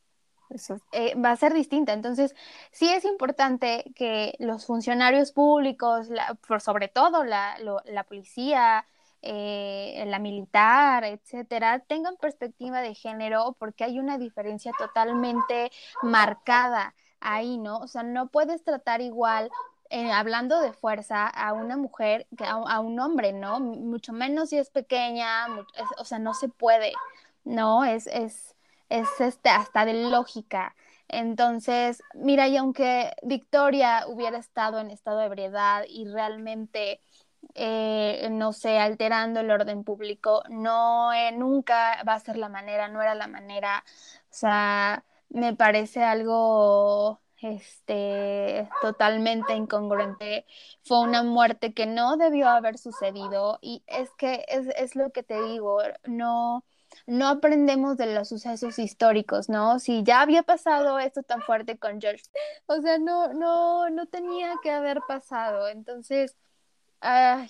Eh, 0.93 1.15
va 1.17 1.33
a 1.33 1.37
ser 1.37 1.55
distinta. 1.55 1.93
Entonces, 1.93 2.35
sí 2.71 2.89
es 2.89 3.05
importante 3.05 3.85
que 3.97 4.37
los 4.39 4.65
funcionarios 4.65 5.33
públicos, 5.33 6.09
por 6.47 6.61
sobre 6.61 6.89
todo 6.89 7.25
la, 7.25 7.57
la 7.85 8.05
policía, 8.05 8.87
eh, 9.29 10.05
la 10.07 10.21
militar, 10.21 11.05
etcétera, 11.05 11.81
tengan 11.81 12.17
perspectiva 12.17 12.81
de 12.81 12.95
género 12.95 13.57
porque 13.59 13.83
hay 13.83 13.99
una 13.99 14.19
diferencia 14.19 14.73
totalmente 14.79 15.73
marcada 16.03 16.95
ahí, 17.21 17.59
¿no? 17.59 17.79
O 17.79 17.89
sea, 17.89 18.05
no 18.05 18.29
puedes 18.29 18.63
tratar 18.63 19.01
igual 19.01 19.51
eh, 19.91 20.13
hablando 20.13 20.61
de 20.61 20.73
fuerza 20.73 21.27
a 21.27 21.53
una 21.55 21.77
mujer 21.77 22.29
a, 22.39 22.81
un 22.81 23.01
hombre, 23.01 23.33
¿no? 23.33 23.59
Mucho 23.59 24.13
menos 24.13 24.51
si 24.51 24.59
es 24.59 24.71
pequeña, 24.71 25.47
o 25.99 26.05
sea, 26.05 26.21
no 26.21 26.33
se 26.35 26.49
puede, 26.49 26.93
¿no? 27.45 27.85
Es, 27.85 28.07
es, 28.07 28.55
es 28.91 29.09
este, 29.21 29.51
hasta 29.51 29.85
de 29.85 30.09
lógica. 30.09 30.77
Entonces, 31.09 32.03
mira, 32.15 32.49
y 32.49 32.57
aunque 32.57 33.13
Victoria 33.23 34.07
hubiera 34.09 34.39
estado 34.39 34.81
en 34.81 34.91
estado 34.91 35.19
de 35.19 35.27
ebriedad 35.27 35.85
y 35.89 36.07
realmente 36.09 37.01
eh, 37.55 38.29
no 38.31 38.53
sé, 38.53 38.79
alterando 38.79 39.41
el 39.41 39.51
orden 39.51 39.85
público, 39.85 40.43
no, 40.51 41.13
eh, 41.13 41.33
nunca 41.33 42.03
va 42.09 42.15
a 42.15 42.21
ser 42.21 42.37
la 42.37 42.49
manera, 42.49 42.89
no 42.89 43.03
era 43.03 43.15
la 43.15 43.27
manera, 43.29 43.85
o 44.31 44.35
sea, 44.35 45.05
me 45.29 45.55
parece 45.55 46.03
algo 46.05 47.21
este 47.43 48.69
totalmente 48.81 49.55
incongruente 49.55 50.47
fue 50.85 51.01
una 51.01 51.23
muerte 51.23 51.75
que 51.75 51.87
no 51.87 52.17
debió 52.17 52.49
haber 52.49 52.79
sucedido 52.79 53.59
y 53.61 53.83
es 53.87 54.11
que 54.17 54.45
es, 54.49 54.69
es 54.77 54.97
lo 54.97 55.11
que 55.11 55.23
te 55.23 55.43
digo 55.43 55.79
no 56.07 56.65
no 57.07 57.29
aprendemos 57.29 57.97
de 57.97 58.15
los 58.15 58.29
sucesos 58.29 58.79
históricos, 58.79 59.49
¿no? 59.49 59.79
Si 59.79 60.03
ya 60.03 60.23
había 60.23 60.43
pasado 60.43 60.99
esto 60.99 61.23
tan 61.23 61.43
fuerte 61.43 61.79
con 61.79 62.01
George, 62.01 62.25
o 62.67 62.81
sea, 62.81 62.99
no, 62.99 63.33
no, 63.35 63.91
no 63.91 64.07
tenía 64.07 64.55
que 64.63 64.71
haber 64.71 65.01
pasado. 65.07 65.69
Entonces, 65.69 66.37
ay, 67.07 67.49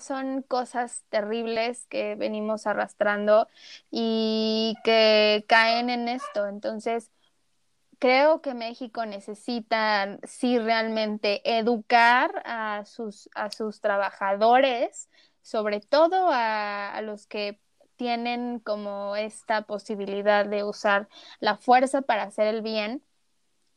son 0.00 0.42
cosas 0.42 1.04
terribles 1.08 1.86
que 1.88 2.14
venimos 2.14 2.66
arrastrando 2.66 3.48
y 3.90 4.76
que 4.84 5.44
caen 5.48 5.90
en 5.90 6.08
esto. 6.08 6.46
Entonces, 6.46 7.10
creo 7.98 8.40
que 8.40 8.54
México 8.54 9.06
necesita, 9.06 10.18
sí, 10.24 10.58
realmente 10.58 11.42
educar 11.58 12.42
a 12.44 12.84
sus, 12.86 13.28
a 13.34 13.50
sus 13.50 13.80
trabajadores, 13.80 15.10
sobre 15.42 15.80
todo 15.80 16.28
a, 16.32 17.00
los 17.02 17.26
que 17.26 17.60
tienen 17.96 18.60
como 18.60 19.16
esta 19.16 19.62
posibilidad 19.62 20.46
de 20.46 20.64
usar 20.64 21.08
la 21.40 21.56
fuerza 21.56 22.02
para 22.02 22.24
hacer 22.24 22.46
el 22.48 22.62
bien, 22.62 23.02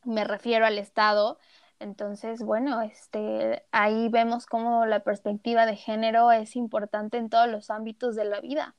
me 0.04 0.24
refiero 0.24 0.66
al 0.66 0.78
Estado. 0.78 1.40
Entonces, 1.80 2.42
bueno, 2.42 2.82
este, 2.82 3.64
ahí 3.72 4.10
vemos 4.10 4.46
cómo 4.46 4.86
la 4.86 5.04
perspectiva 5.04 5.66
de 5.66 5.76
género 5.76 6.32
es 6.32 6.56
importante 6.56 7.18
en 7.18 7.30
todos 7.30 7.48
los 7.48 7.70
ámbitos 7.70 8.16
de 8.16 8.26
la 8.26 8.42
vida. 8.42 8.76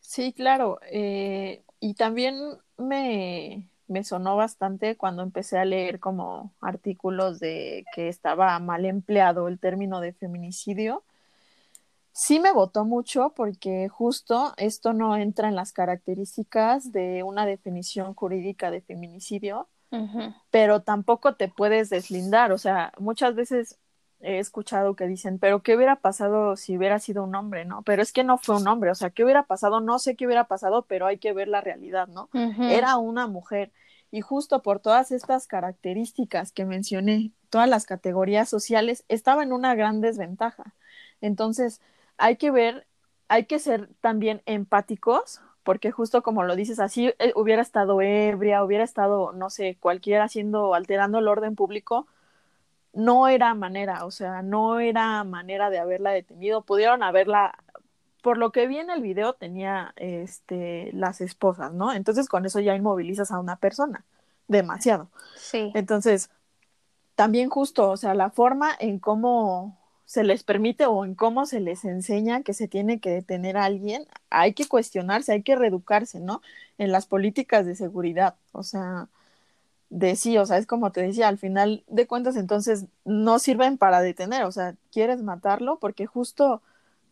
Sí, 0.00 0.32
claro. 0.32 0.80
Eh, 0.90 1.62
y 1.78 1.94
también 1.94 2.58
me, 2.78 3.68
me 3.86 4.04
sonó 4.04 4.36
bastante 4.36 4.96
cuando 4.96 5.22
empecé 5.22 5.58
a 5.58 5.64
leer 5.64 6.00
como 6.00 6.54
artículos 6.60 7.40
de 7.40 7.84
que 7.94 8.08
estaba 8.08 8.58
mal 8.60 8.86
empleado 8.86 9.48
el 9.48 9.58
término 9.58 10.00
de 10.00 10.12
feminicidio. 10.12 11.04
Sí 12.12 12.40
me 12.40 12.52
votó 12.52 12.84
mucho 12.84 13.32
porque 13.36 13.88
justo 13.88 14.52
esto 14.56 14.92
no 14.92 15.16
entra 15.16 15.48
en 15.48 15.56
las 15.56 15.72
características 15.72 16.92
de 16.92 17.22
una 17.22 17.46
definición 17.46 18.14
jurídica 18.14 18.70
de 18.70 18.80
feminicidio, 18.80 19.68
pero 20.50 20.82
tampoco 20.82 21.34
te 21.34 21.48
puedes 21.48 21.90
deslindar. 21.90 22.52
O 22.52 22.58
sea, 22.58 22.92
muchas 22.98 23.34
veces 23.34 23.78
he 24.20 24.38
escuchado 24.38 24.94
que 24.94 25.06
dicen, 25.06 25.38
pero 25.38 25.62
¿qué 25.62 25.76
hubiera 25.76 25.96
pasado 25.96 26.56
si 26.56 26.76
hubiera 26.76 26.98
sido 26.98 27.24
un 27.24 27.34
hombre, 27.34 27.64
no? 27.64 27.82
Pero 27.82 28.02
es 28.02 28.12
que 28.12 28.24
no 28.24 28.38
fue 28.38 28.56
un 28.56 28.68
hombre, 28.68 28.90
o 28.90 28.94
sea, 28.94 29.10
¿qué 29.10 29.24
hubiera 29.24 29.44
pasado? 29.44 29.80
No 29.80 29.98
sé 29.98 30.14
qué 30.16 30.26
hubiera 30.26 30.44
pasado, 30.44 30.82
pero 30.82 31.06
hay 31.06 31.18
que 31.18 31.32
ver 31.32 31.48
la 31.48 31.60
realidad, 31.60 32.06
¿no? 32.08 32.28
Era 32.60 32.96
una 32.96 33.26
mujer. 33.26 33.72
Y 34.10 34.20
justo 34.20 34.62
por 34.62 34.80
todas 34.80 35.12
estas 35.12 35.46
características 35.46 36.52
que 36.52 36.64
mencioné, 36.64 37.30
todas 37.48 37.68
las 37.68 37.86
categorías 37.86 38.48
sociales, 38.48 39.04
estaba 39.08 39.42
en 39.42 39.52
una 39.52 39.74
gran 39.74 40.00
desventaja. 40.00 40.74
Entonces, 41.20 41.80
hay 42.18 42.36
que 42.36 42.50
ver, 42.50 42.86
hay 43.28 43.44
que 43.46 43.58
ser 43.58 43.88
también 44.00 44.42
empáticos, 44.46 45.40
porque 45.70 45.92
justo 45.92 46.20
como 46.24 46.42
lo 46.42 46.56
dices, 46.56 46.80
así 46.80 47.14
eh, 47.20 47.32
hubiera 47.36 47.62
estado 47.62 48.02
ebria, 48.02 48.64
hubiera 48.64 48.82
estado, 48.82 49.30
no 49.30 49.50
sé, 49.50 49.76
cualquiera 49.78 50.24
haciendo, 50.24 50.74
alterando 50.74 51.20
el 51.20 51.28
orden 51.28 51.54
público, 51.54 52.08
no 52.92 53.28
era 53.28 53.54
manera, 53.54 54.04
o 54.04 54.10
sea, 54.10 54.42
no 54.42 54.80
era 54.80 55.22
manera 55.22 55.70
de 55.70 55.78
haberla 55.78 56.10
detenido. 56.10 56.62
Pudieron 56.62 57.04
haberla, 57.04 57.56
por 58.20 58.36
lo 58.36 58.50
que 58.50 58.66
vi 58.66 58.78
en 58.78 58.90
el 58.90 59.00
video, 59.00 59.34
tenía 59.34 59.92
este, 59.94 60.90
las 60.92 61.20
esposas, 61.20 61.72
¿no? 61.72 61.92
Entonces 61.92 62.28
con 62.28 62.44
eso 62.44 62.58
ya 62.58 62.74
inmovilizas 62.74 63.30
a 63.30 63.38
una 63.38 63.54
persona, 63.54 64.04
demasiado. 64.48 65.08
Sí. 65.36 65.70
Entonces, 65.76 66.30
también 67.14 67.48
justo, 67.48 67.90
o 67.90 67.96
sea, 67.96 68.14
la 68.14 68.30
forma 68.30 68.74
en 68.80 68.98
cómo 68.98 69.78
se 70.10 70.24
les 70.24 70.42
permite 70.42 70.86
o 70.86 71.04
en 71.04 71.14
cómo 71.14 71.46
se 71.46 71.60
les 71.60 71.84
enseña 71.84 72.42
que 72.42 72.52
se 72.52 72.66
tiene 72.66 72.98
que 72.98 73.10
detener 73.10 73.56
a 73.56 73.64
alguien, 73.64 74.08
hay 74.28 74.54
que 74.54 74.66
cuestionarse, 74.66 75.30
hay 75.30 75.44
que 75.44 75.54
reeducarse, 75.54 76.18
¿no? 76.18 76.42
En 76.78 76.90
las 76.90 77.06
políticas 77.06 77.64
de 77.64 77.76
seguridad, 77.76 78.34
o 78.50 78.64
sea, 78.64 79.08
de 79.90 80.16
sí, 80.16 80.36
o 80.38 80.46
sea, 80.46 80.58
es 80.58 80.66
como 80.66 80.90
te 80.92 81.02
decía, 81.02 81.28
al 81.28 81.38
final 81.38 81.84
de 81.88 82.08
cuentas 82.08 82.36
entonces 82.36 82.86
no 83.04 83.38
sirven 83.38 83.78
para 83.78 84.00
detener, 84.02 84.44
o 84.44 84.52
sea, 84.52 84.74
quieres 84.92 85.22
matarlo 85.22 85.78
porque 85.78 86.06
justo 86.06 86.60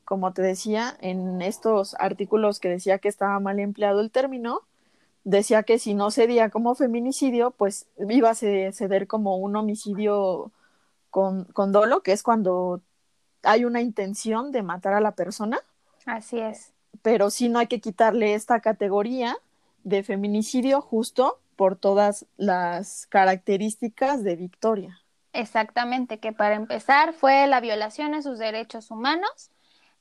como 0.05 0.33
te 0.33 0.43
decía 0.43 0.97
en 1.01 1.41
estos 1.43 1.95
artículos 2.01 2.61
que 2.61 2.69
decía 2.71 2.99
que 2.99 3.09
estaba 3.09 3.39
mal 3.41 3.61
empleado 3.61 4.01
el 4.01 4.11
término, 4.11 4.63
decía 5.25 5.63
que 5.65 5.79
si 5.79 5.95
no 5.95 6.11
cedía 6.11 6.51
como 6.51 6.75
feminicidio, 6.75 7.53
pues 7.53 7.87
iba 8.11 8.31
a 8.31 8.35
ceder 8.35 9.07
como 9.07 9.37
un 9.39 9.57
homicidio 9.57 10.53
con, 11.11 11.45
con 11.47 11.73
dolo, 11.73 12.03
que 12.03 12.13
es 12.13 12.23
cuando 12.23 12.83
hay 13.43 13.65
una 13.65 13.81
intención 13.81 14.53
de 14.53 14.63
matar 14.63 14.95
a 14.95 15.01
la 15.01 15.13
persona. 15.13 15.61
Así 16.07 16.39
es. 16.39 16.73
Pero 17.03 17.31
sí 17.31 17.49
no 17.49 17.59
hay 17.59 17.67
que 17.67 17.81
quitarle 17.81 18.35
esta 18.35 18.61
categoría 18.61 19.37
de 19.85 20.03
feminicidio 20.03 20.81
justo 20.81 21.39
por 21.57 21.77
todas 21.77 22.27
las 22.37 23.07
características 23.09 24.23
de 24.23 24.37
Victoria. 24.37 25.01
Exactamente, 25.33 26.19
que 26.19 26.33
para 26.33 26.55
empezar 26.55 27.13
fue 27.13 27.47
la 27.47 27.61
violación 27.61 28.15
a 28.15 28.23
sus 28.23 28.39
derechos 28.39 28.91
humanos 28.91 29.51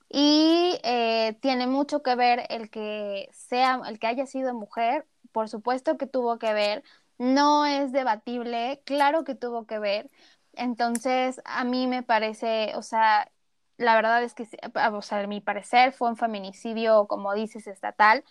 y 0.09 0.79
eh, 0.83 1.37
tiene 1.41 1.67
mucho 1.67 2.01
que 2.01 2.15
ver 2.15 2.45
el 2.49 2.69
que 2.69 3.29
sea, 3.33 3.81
el 3.87 3.99
que 3.99 4.07
haya 4.07 4.25
sido 4.25 4.53
mujer, 4.53 5.05
por 5.31 5.49
supuesto 5.49 5.97
que 5.97 6.07
tuvo 6.07 6.39
que 6.39 6.53
ver, 6.53 6.83
no 7.17 7.65
es 7.65 7.91
debatible, 7.91 8.81
claro 8.85 9.23
que 9.23 9.35
tuvo 9.35 9.65
que 9.65 9.79
ver. 9.79 10.09
Entonces, 10.57 11.41
a 11.45 11.63
mí 11.63 11.87
me 11.87 12.03
parece, 12.03 12.73
o 12.75 12.81
sea, 12.81 13.31
la 13.77 13.95
verdad 13.95 14.23
es 14.23 14.33
que, 14.33 14.47
o 14.91 15.01
sea, 15.01 15.19
a 15.19 15.27
mi 15.27 15.39
parecer 15.39 15.93
fue 15.93 16.09
un 16.09 16.17
feminicidio, 16.17 17.05
como 17.05 17.33
dices, 17.33 17.67
estatal, 17.67 18.23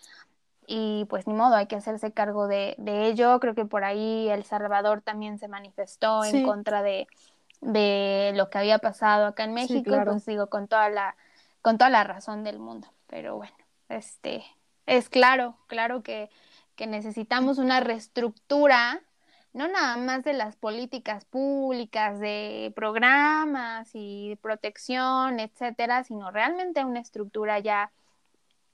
y 0.67 1.05
pues 1.05 1.25
ni 1.25 1.33
modo, 1.33 1.55
hay 1.55 1.67
que 1.67 1.77
hacerse 1.77 2.11
cargo 2.11 2.47
de, 2.47 2.75
ello. 2.77 3.39
Creo 3.39 3.55
que 3.55 3.63
por 3.63 3.85
ahí 3.85 4.27
El 4.29 4.43
Salvador 4.43 5.01
también 5.01 5.39
se 5.39 5.47
manifestó 5.47 6.25
en 6.25 6.43
contra 6.43 6.83
de, 6.83 7.07
lo 8.35 8.49
que 8.49 8.57
había 8.57 8.77
pasado 8.79 9.27
acá 9.27 9.45
en 9.45 9.53
México, 9.53 9.95
pues 10.05 10.25
digo, 10.25 10.47
con 10.47 10.67
toda 10.67 10.89
la, 10.89 11.15
con 11.61 11.77
toda 11.77 11.89
la 11.89 12.03
razón 12.03 12.43
del 12.43 12.59
mundo. 12.59 12.89
Pero 13.07 13.37
bueno, 13.37 13.55
este, 13.87 14.43
es 14.85 15.07
claro, 15.07 15.55
claro 15.67 16.03
que, 16.03 16.29
que 16.75 16.85
necesitamos 16.85 17.57
una 17.57 17.79
reestructura, 17.79 19.01
no 19.57 19.67
nada 19.67 19.97
más 19.97 20.23
de 20.23 20.33
las 20.33 20.55
políticas 20.55 21.25
públicas, 21.25 22.19
de 22.19 22.71
programas 22.75 23.89
y 23.93 24.37
protección, 24.41 25.39
etcétera, 25.39 26.03
sino 26.03 26.29
realmente 26.29 26.85
una 26.85 26.99
estructura 26.99 27.57
ya 27.59 27.91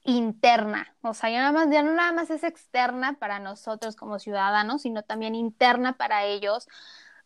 interna, 0.04 0.94
o 1.02 1.14
sea, 1.14 1.30
ya, 1.30 1.40
nada 1.40 1.54
más, 1.54 1.70
ya 1.72 1.82
no 1.82 1.94
nada 1.94 2.12
más 2.12 2.30
es 2.30 2.44
externa 2.44 3.14
para 3.14 3.40
nosotros 3.40 3.96
como 3.96 4.20
ciudadanos, 4.20 4.82
sino 4.82 5.04
también 5.04 5.36
interna 5.36 5.94
para 5.94 6.26
ellos, 6.26 6.68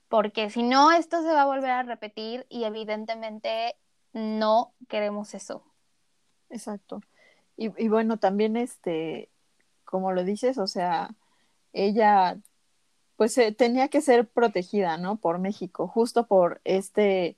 porque 0.08 0.52
si 0.52 0.62
no, 0.62 0.91
esto 0.91 1.24
se 1.24 1.30
va 1.30 1.41
a 1.41 1.46
volver 1.48 1.72
a 1.72 1.82
repetir 1.82 2.46
y 2.50 2.65
evidentemente 2.65 3.76
no 4.13 4.74
queremos 4.88 5.34
eso. 5.34 5.63
Exacto. 6.52 7.02
Y, 7.58 7.72
y 7.84 7.88
bueno, 7.88 8.17
también 8.17 8.56
este, 8.56 9.32
como 9.84 10.12
lo 10.12 10.24
dices, 10.24 10.60
o 10.60 10.67
sea, 10.67 11.10
ella 11.74 12.38
pues 13.17 13.38
eh, 13.38 13.51
tenía 13.51 13.89
que 13.89 14.01
ser 14.01 14.27
protegida, 14.27 14.97
¿no? 14.97 15.17
Por 15.17 15.39
México, 15.39 15.88
justo 15.88 16.27
por 16.27 16.62
este 16.63 17.38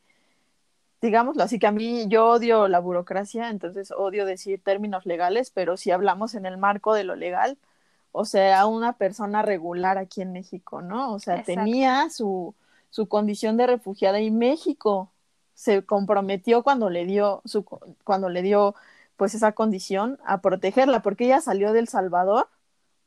digámoslo 1.02 1.44
así, 1.44 1.60
que 1.60 1.68
a 1.68 1.72
mí 1.72 2.06
yo 2.08 2.28
odio 2.28 2.68
la 2.68 2.80
burocracia, 2.80 3.50
entonces 3.50 3.92
odio 3.92 4.26
decir 4.26 4.62
términos 4.62 5.06
legales, 5.06 5.52
pero 5.52 5.78
si 5.78 5.92
hablamos 5.92 6.36
en 6.36 6.46
el 6.46 6.58
marco 6.58 6.94
de 6.94 7.04
lo 7.04 7.16
legal, 7.16 7.58
o 8.12 8.26
sea, 8.26 8.66
una 8.66 8.94
persona 8.94 9.42
regular 9.42 9.98
aquí 9.98 10.22
en 10.22 10.34
México, 10.34 10.82
¿no? 10.82 11.14
O 11.14 11.20
sea, 11.20 11.44
tenía 11.44 12.10
su, 12.10 12.56
su 12.90 13.08
condición 13.08 13.56
de 13.58 13.68
refugiada 13.68 14.20
y 14.20 14.32
México 14.32 15.12
se 15.54 15.86
comprometió 15.86 16.64
cuando 16.64 16.90
le 16.90 17.06
dio 17.06 17.42
su 17.46 17.66
cuando 18.04 18.30
le 18.30 18.42
dio 18.42 18.76
pues 19.18 19.36
esa 19.36 19.52
condición 19.52 20.18
a 20.24 20.42
protegerla 20.42 21.02
porque 21.02 21.26
ella 21.26 21.42
salió 21.42 21.74
del 21.74 21.90
Salvador 21.90 22.48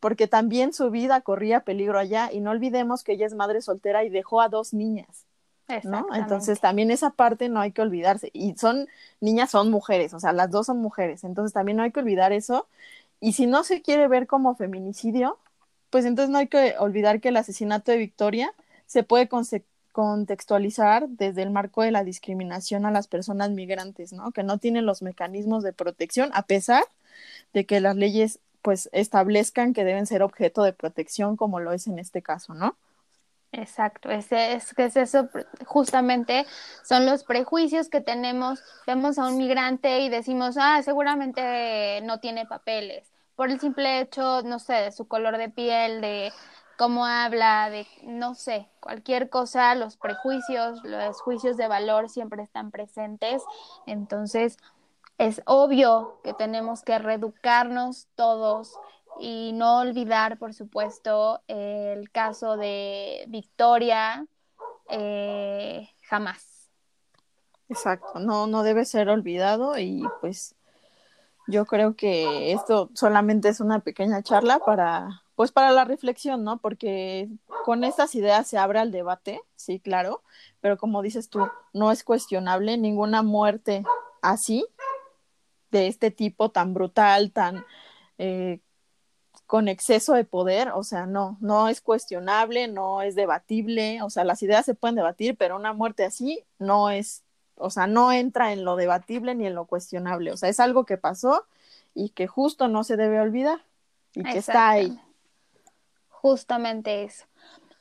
porque 0.03 0.27
también 0.27 0.73
su 0.73 0.91
vida 0.91 1.21
corría 1.21 1.61
peligro 1.61 1.97
allá 1.97 2.29
y 2.33 2.41
no 2.41 2.51
olvidemos 2.51 3.05
que 3.05 3.13
ella 3.13 3.25
es 3.25 3.35
madre 3.35 3.63
soltera 3.63 4.03
y 4.03 4.09
dejó 4.09 4.41
a 4.41 4.49
dos 4.49 4.75
niñas. 4.75 5.27
¿no? 5.85 6.09
Entonces 6.13 6.59
también 6.59 6.91
esa 6.91 7.11
parte 7.11 7.49
no 7.49 7.61
hay 7.61 7.71
que 7.71 7.83
olvidarse. 7.83 8.29
Y 8.33 8.57
son 8.57 8.89
niñas, 9.21 9.53
son 9.53 9.71
mujeres, 9.71 10.13
o 10.13 10.19
sea, 10.19 10.33
las 10.33 10.51
dos 10.51 10.67
son 10.67 10.79
mujeres. 10.79 11.23
Entonces 11.23 11.53
también 11.53 11.77
no 11.77 11.85
hay 11.85 11.93
que 11.93 12.01
olvidar 12.01 12.33
eso. 12.33 12.67
Y 13.21 13.35
si 13.35 13.47
no 13.47 13.63
se 13.63 13.81
quiere 13.81 14.09
ver 14.09 14.27
como 14.27 14.57
feminicidio, 14.57 15.39
pues 15.89 16.05
entonces 16.05 16.31
no 16.31 16.39
hay 16.39 16.49
que 16.49 16.75
olvidar 16.81 17.21
que 17.21 17.29
el 17.29 17.37
asesinato 17.37 17.93
de 17.93 17.99
Victoria 17.99 18.53
se 18.87 19.05
puede 19.05 19.29
contextualizar 19.93 21.09
desde 21.11 21.43
el 21.43 21.53
marco 21.53 21.83
de 21.83 21.93
la 21.93 22.03
discriminación 22.03 22.87
a 22.87 22.91
las 22.91 23.07
personas 23.07 23.51
migrantes, 23.51 24.13
¿no? 24.13 24.33
Que 24.33 24.43
no 24.43 24.59
tienen 24.59 24.85
los 24.85 25.01
mecanismos 25.01 25.63
de 25.63 25.73
protección, 25.73 26.31
a 26.35 26.43
pesar 26.43 26.83
de 27.53 27.67
que 27.67 27.79
las 27.79 27.95
leyes 27.95 28.41
pues 28.63 28.89
establezcan 28.93 29.75
que 29.75 29.85
deben 29.85 30.07
ser 30.07 30.23
objeto 30.23 30.63
de 30.63 30.73
protección 30.73 31.37
como 31.37 31.61
lo 31.61 31.73
es 31.73 31.87
en 31.87 31.99
este 31.99 32.23
caso, 32.23 32.55
¿no? 32.55 32.77
Exacto, 33.55 34.11
es, 34.11 34.33
es, 34.33 34.73
es 34.79 34.97
eso, 34.97 35.29
justamente 35.67 36.47
son 36.83 37.05
los 37.05 37.23
prejuicios 37.23 37.91
que 37.91 38.01
tenemos. 38.01 38.63
Vemos 38.87 39.19
a 39.19 39.27
un 39.27 39.37
migrante 39.37 40.01
y 40.01 40.09
decimos, 40.09 40.57
ah, 40.59 40.81
seguramente 40.83 42.01
no 42.03 42.19
tiene 42.19 42.47
papeles, 42.47 43.13
por 43.37 43.51
el 43.51 43.61
simple 43.61 44.01
hecho, 44.01 44.41
no 44.43 44.59
sé, 44.59 44.75
de 44.75 44.93
su 44.93 45.07
color 45.07 45.37
de 45.37 45.51
piel, 45.51 46.01
de 46.01 46.33
cómo 46.79 47.05
habla, 47.05 47.69
de, 47.71 47.87
no 48.05 48.35
sé, 48.35 48.69
cualquier 48.81 49.29
cosa, 49.29 49.75
los 49.75 49.99
prejuicios, 49.99 50.83
los 50.83 51.21
juicios 51.21 51.59
de 51.59 51.69
valor 51.69 52.09
siempre 52.09 52.43
están 52.43 52.71
presentes. 52.71 53.43
Entonces, 53.87 54.57
es 55.23 55.41
obvio 55.47 56.21
que 56.25 56.35
tenemos 56.35 56.83
que 56.83 56.99
reeducarnos 56.99 58.09
todos 58.17 58.73
y 59.21 59.53
no 59.55 59.79
olvidar, 59.79 60.37
por 60.37 60.53
supuesto, 60.53 61.43
el 61.47 62.11
caso 62.11 62.57
de 62.57 63.25
Victoria, 63.29 64.27
eh, 64.91 65.89
jamás. 66.09 66.71
Exacto, 67.69 68.19
no, 68.19 68.49
no 68.49 68.65
debe 68.65 68.85
ser 68.85 69.09
olvidado 69.09 69.79
y 69.79 70.03
pues 70.21 70.57
yo 71.47 71.67
creo 71.67 71.95
que 71.95 72.53
esto 72.53 72.91
solamente 72.95 73.49
es 73.49 73.61
una 73.61 73.79
pequeña 73.79 74.23
charla 74.23 74.59
para, 74.59 75.23
pues 75.37 75.53
para 75.53 75.71
la 75.71 75.85
reflexión, 75.85 76.43
¿no? 76.43 76.59
Porque 76.59 77.29
con 77.65 77.85
estas 77.85 78.17
ideas 78.17 78.49
se 78.49 78.59
abre 78.59 78.81
al 78.81 78.91
debate, 78.91 79.41
sí, 79.55 79.79
claro, 79.79 80.23
pero 80.61 80.77
como 80.77 81.01
dices 81.01 81.29
tú, 81.29 81.47
no 81.73 81.93
es 81.93 82.03
cuestionable 82.03 82.77
ninguna 82.77 83.23
muerte 83.23 83.85
así, 84.21 84.67
de 85.73 85.89
este 85.89 86.13
tipo 86.13 86.51
tan 86.51 86.75
brutal, 86.75 87.33
tan 87.33 87.65
eh, 88.19 88.61
con 89.47 89.69
exceso 89.69 90.15
de 90.15 90.25
poder, 90.25 90.71
o 90.75 90.85
sea, 90.85 91.07
no, 91.07 91.37
no 91.41 91.69
es 91.69 91.81
cuestionable, 91.81 92.69
no 92.69 93.03
es 93.03 93.15
debatible, 93.15 94.01
o 94.03 94.11
sea, 94.11 94.25
las 94.25 94.43
ideas 94.43 94.65
se 94.65 94.75
pueden 94.75 94.95
debatir, 94.95 95.37
pero 95.37 95.57
una 95.57 95.73
muerte 95.73 96.05
así 96.05 96.45
no 96.59 96.91
es, 96.91 97.25
o 97.57 97.71
sea, 97.71 97.87
no 97.87 98.13
entra 98.13 98.53
en 98.53 98.65
lo 98.65 98.77
debatible 98.77 99.35
ni 99.35 99.47
en 99.47 99.55
lo 99.55 99.67
cuestionable, 99.67 100.31
o 100.31 100.37
sea, 100.37 100.49
es 100.49 100.61
algo 100.61 100.87
que 100.87 100.97
pasó 100.97 101.47
y 101.95 102.11
que 102.11 102.27
justo 102.27 102.69
no 102.69 102.85
se 102.85 102.97
debe 102.97 103.21
olvidar 103.21 103.65
y 104.15 104.23
que 104.23 104.39
está 104.39 104.71
ahí. 104.71 104.99
Justamente 106.09 107.05
eso. 107.05 107.25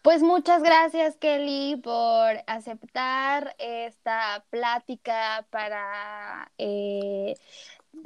Pues 0.01 0.23
muchas 0.23 0.63
gracias, 0.63 1.15
Kelly, 1.17 1.75
por 1.75 2.43
aceptar 2.47 3.55
esta 3.59 4.43
plática 4.49 5.45
para 5.51 6.51
eh, 6.57 7.35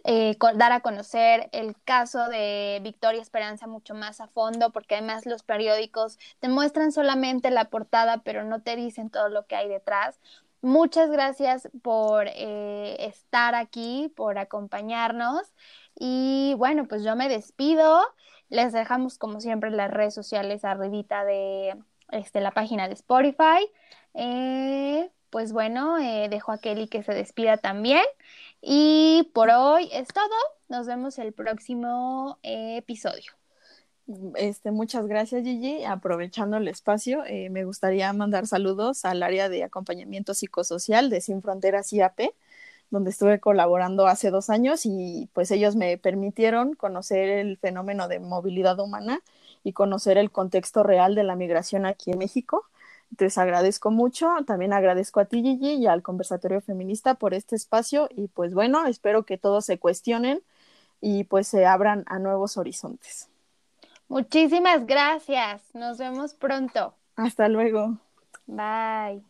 eh, 0.04 0.38
dar 0.56 0.72
a 0.72 0.82
conocer 0.82 1.50
el 1.52 1.76
caso 1.84 2.28
de 2.28 2.80
Victoria 2.84 3.22
Esperanza 3.22 3.68
mucho 3.68 3.94
más 3.96 4.22
a 4.22 4.28
fondo, 4.28 4.72
porque 4.72 4.96
además 4.96 5.26
los 5.26 5.44
periódicos 5.44 6.20
te 6.40 6.48
muestran 6.48 6.92
solamente 6.92 7.52
la 7.52 7.70
portada, 7.70 8.22
pero 8.24 8.44
no 8.44 8.62
te 8.62 8.76
dicen 8.76 9.10
todo 9.10 9.30
lo 9.30 9.46
que 9.48 9.56
hay 9.56 9.68
detrás. 9.68 10.20
Muchas 10.62 11.12
gracias 11.12 11.70
por 11.82 12.28
eh, 12.28 12.98
estar 13.00 13.56
aquí, 13.56 14.12
por 14.16 14.38
acompañarnos. 14.38 15.54
Y 15.98 16.56
bueno, 16.58 16.88
pues 16.88 17.04
yo 17.04 17.16
me 17.16 17.30
despido. 17.30 18.02
Les 18.50 18.74
dejamos 18.74 19.18
como 19.18 19.42
siempre 19.42 19.72
las 19.72 19.92
redes 19.92 20.14
sociales 20.14 20.66
arribita 20.66 21.24
de 21.26 21.76
este, 22.12 22.42
la 22.42 22.52
página 22.52 22.88
de 22.88 22.94
Spotify. 22.94 23.70
Eh, 24.14 25.10
pues 25.30 25.52
bueno, 25.52 25.96
dejo 26.30 26.52
a 26.52 26.58
Kelly 26.58 26.88
que 26.88 27.04
se 27.04 27.14
despida 27.14 27.58
también. 27.58 28.04
Y 28.62 29.30
por 29.34 29.50
hoy 29.50 29.90
es 29.92 30.08
todo. 30.08 30.26
Nos 30.68 30.88
vemos 30.88 31.20
el 31.20 31.34
próximo 31.34 32.40
episodio. 32.44 33.34
Este, 34.36 34.72
muchas 34.72 35.08
gracias 35.08 35.44
Gigi. 35.44 35.84
Aprovechando 35.84 36.58
el 36.58 36.68
espacio, 36.68 37.24
eh, 37.26 37.50
me 37.50 37.66
gustaría 37.66 38.12
mandar 38.14 38.46
saludos 38.46 39.04
al 39.04 39.24
área 39.24 39.50
de 39.50 39.64
acompañamiento 39.64 40.34
psicosocial 40.34 41.10
de 41.10 41.22
Sin 41.22 41.42
Fronteras 41.42 41.92
IAP, 41.92 42.20
donde 42.92 43.10
estuve 43.10 43.40
colaborando 43.40 44.06
hace 44.06 44.30
dos 44.30 44.52
años 44.52 44.86
y 44.86 45.28
pues 45.34 45.50
ellos 45.50 45.76
me 45.76 45.98
permitieron 45.98 46.76
conocer 46.76 47.30
el 47.30 47.58
fenómeno 47.58 48.08
de 48.08 48.20
movilidad 48.20 48.80
humana 48.80 49.22
y 49.64 49.74
conocer 49.74 50.20
el 50.20 50.32
contexto 50.32 50.84
real 50.84 51.16
de 51.16 51.24
la 51.24 51.36
migración 51.36 51.88
aquí 51.88 52.12
en 52.12 52.20
México. 52.20 52.66
Entonces 53.16 53.38
agradezco 53.38 53.92
mucho, 53.92 54.28
también 54.46 54.74
agradezco 54.74 55.22
a 55.22 55.26
ti 55.26 55.42
Gigi 55.42 55.76
y 55.76 55.88
al 55.88 56.02
conversatorio 56.02 56.60
feminista 56.60 57.14
por 57.14 57.34
este 57.34 57.56
espacio 57.56 58.10
y 58.14 58.28
pues 58.28 58.54
bueno, 58.54 58.86
espero 58.88 59.24
que 59.24 59.38
todos 59.38 59.66
se 59.66 59.80
cuestionen 59.80 60.42
y 61.00 61.24
pues 61.24 61.48
se 61.48 61.66
abran 61.66 62.04
a 62.08 62.20
nuevos 62.20 62.58
horizontes. 62.58 63.30
Muchísimas 64.10 64.86
gracias, 64.86 65.62
nos 65.74 65.98
vemos 65.98 66.34
pronto. 66.34 66.94
Hasta 67.16 67.48
luego. 67.48 67.98
Bye. 68.48 69.24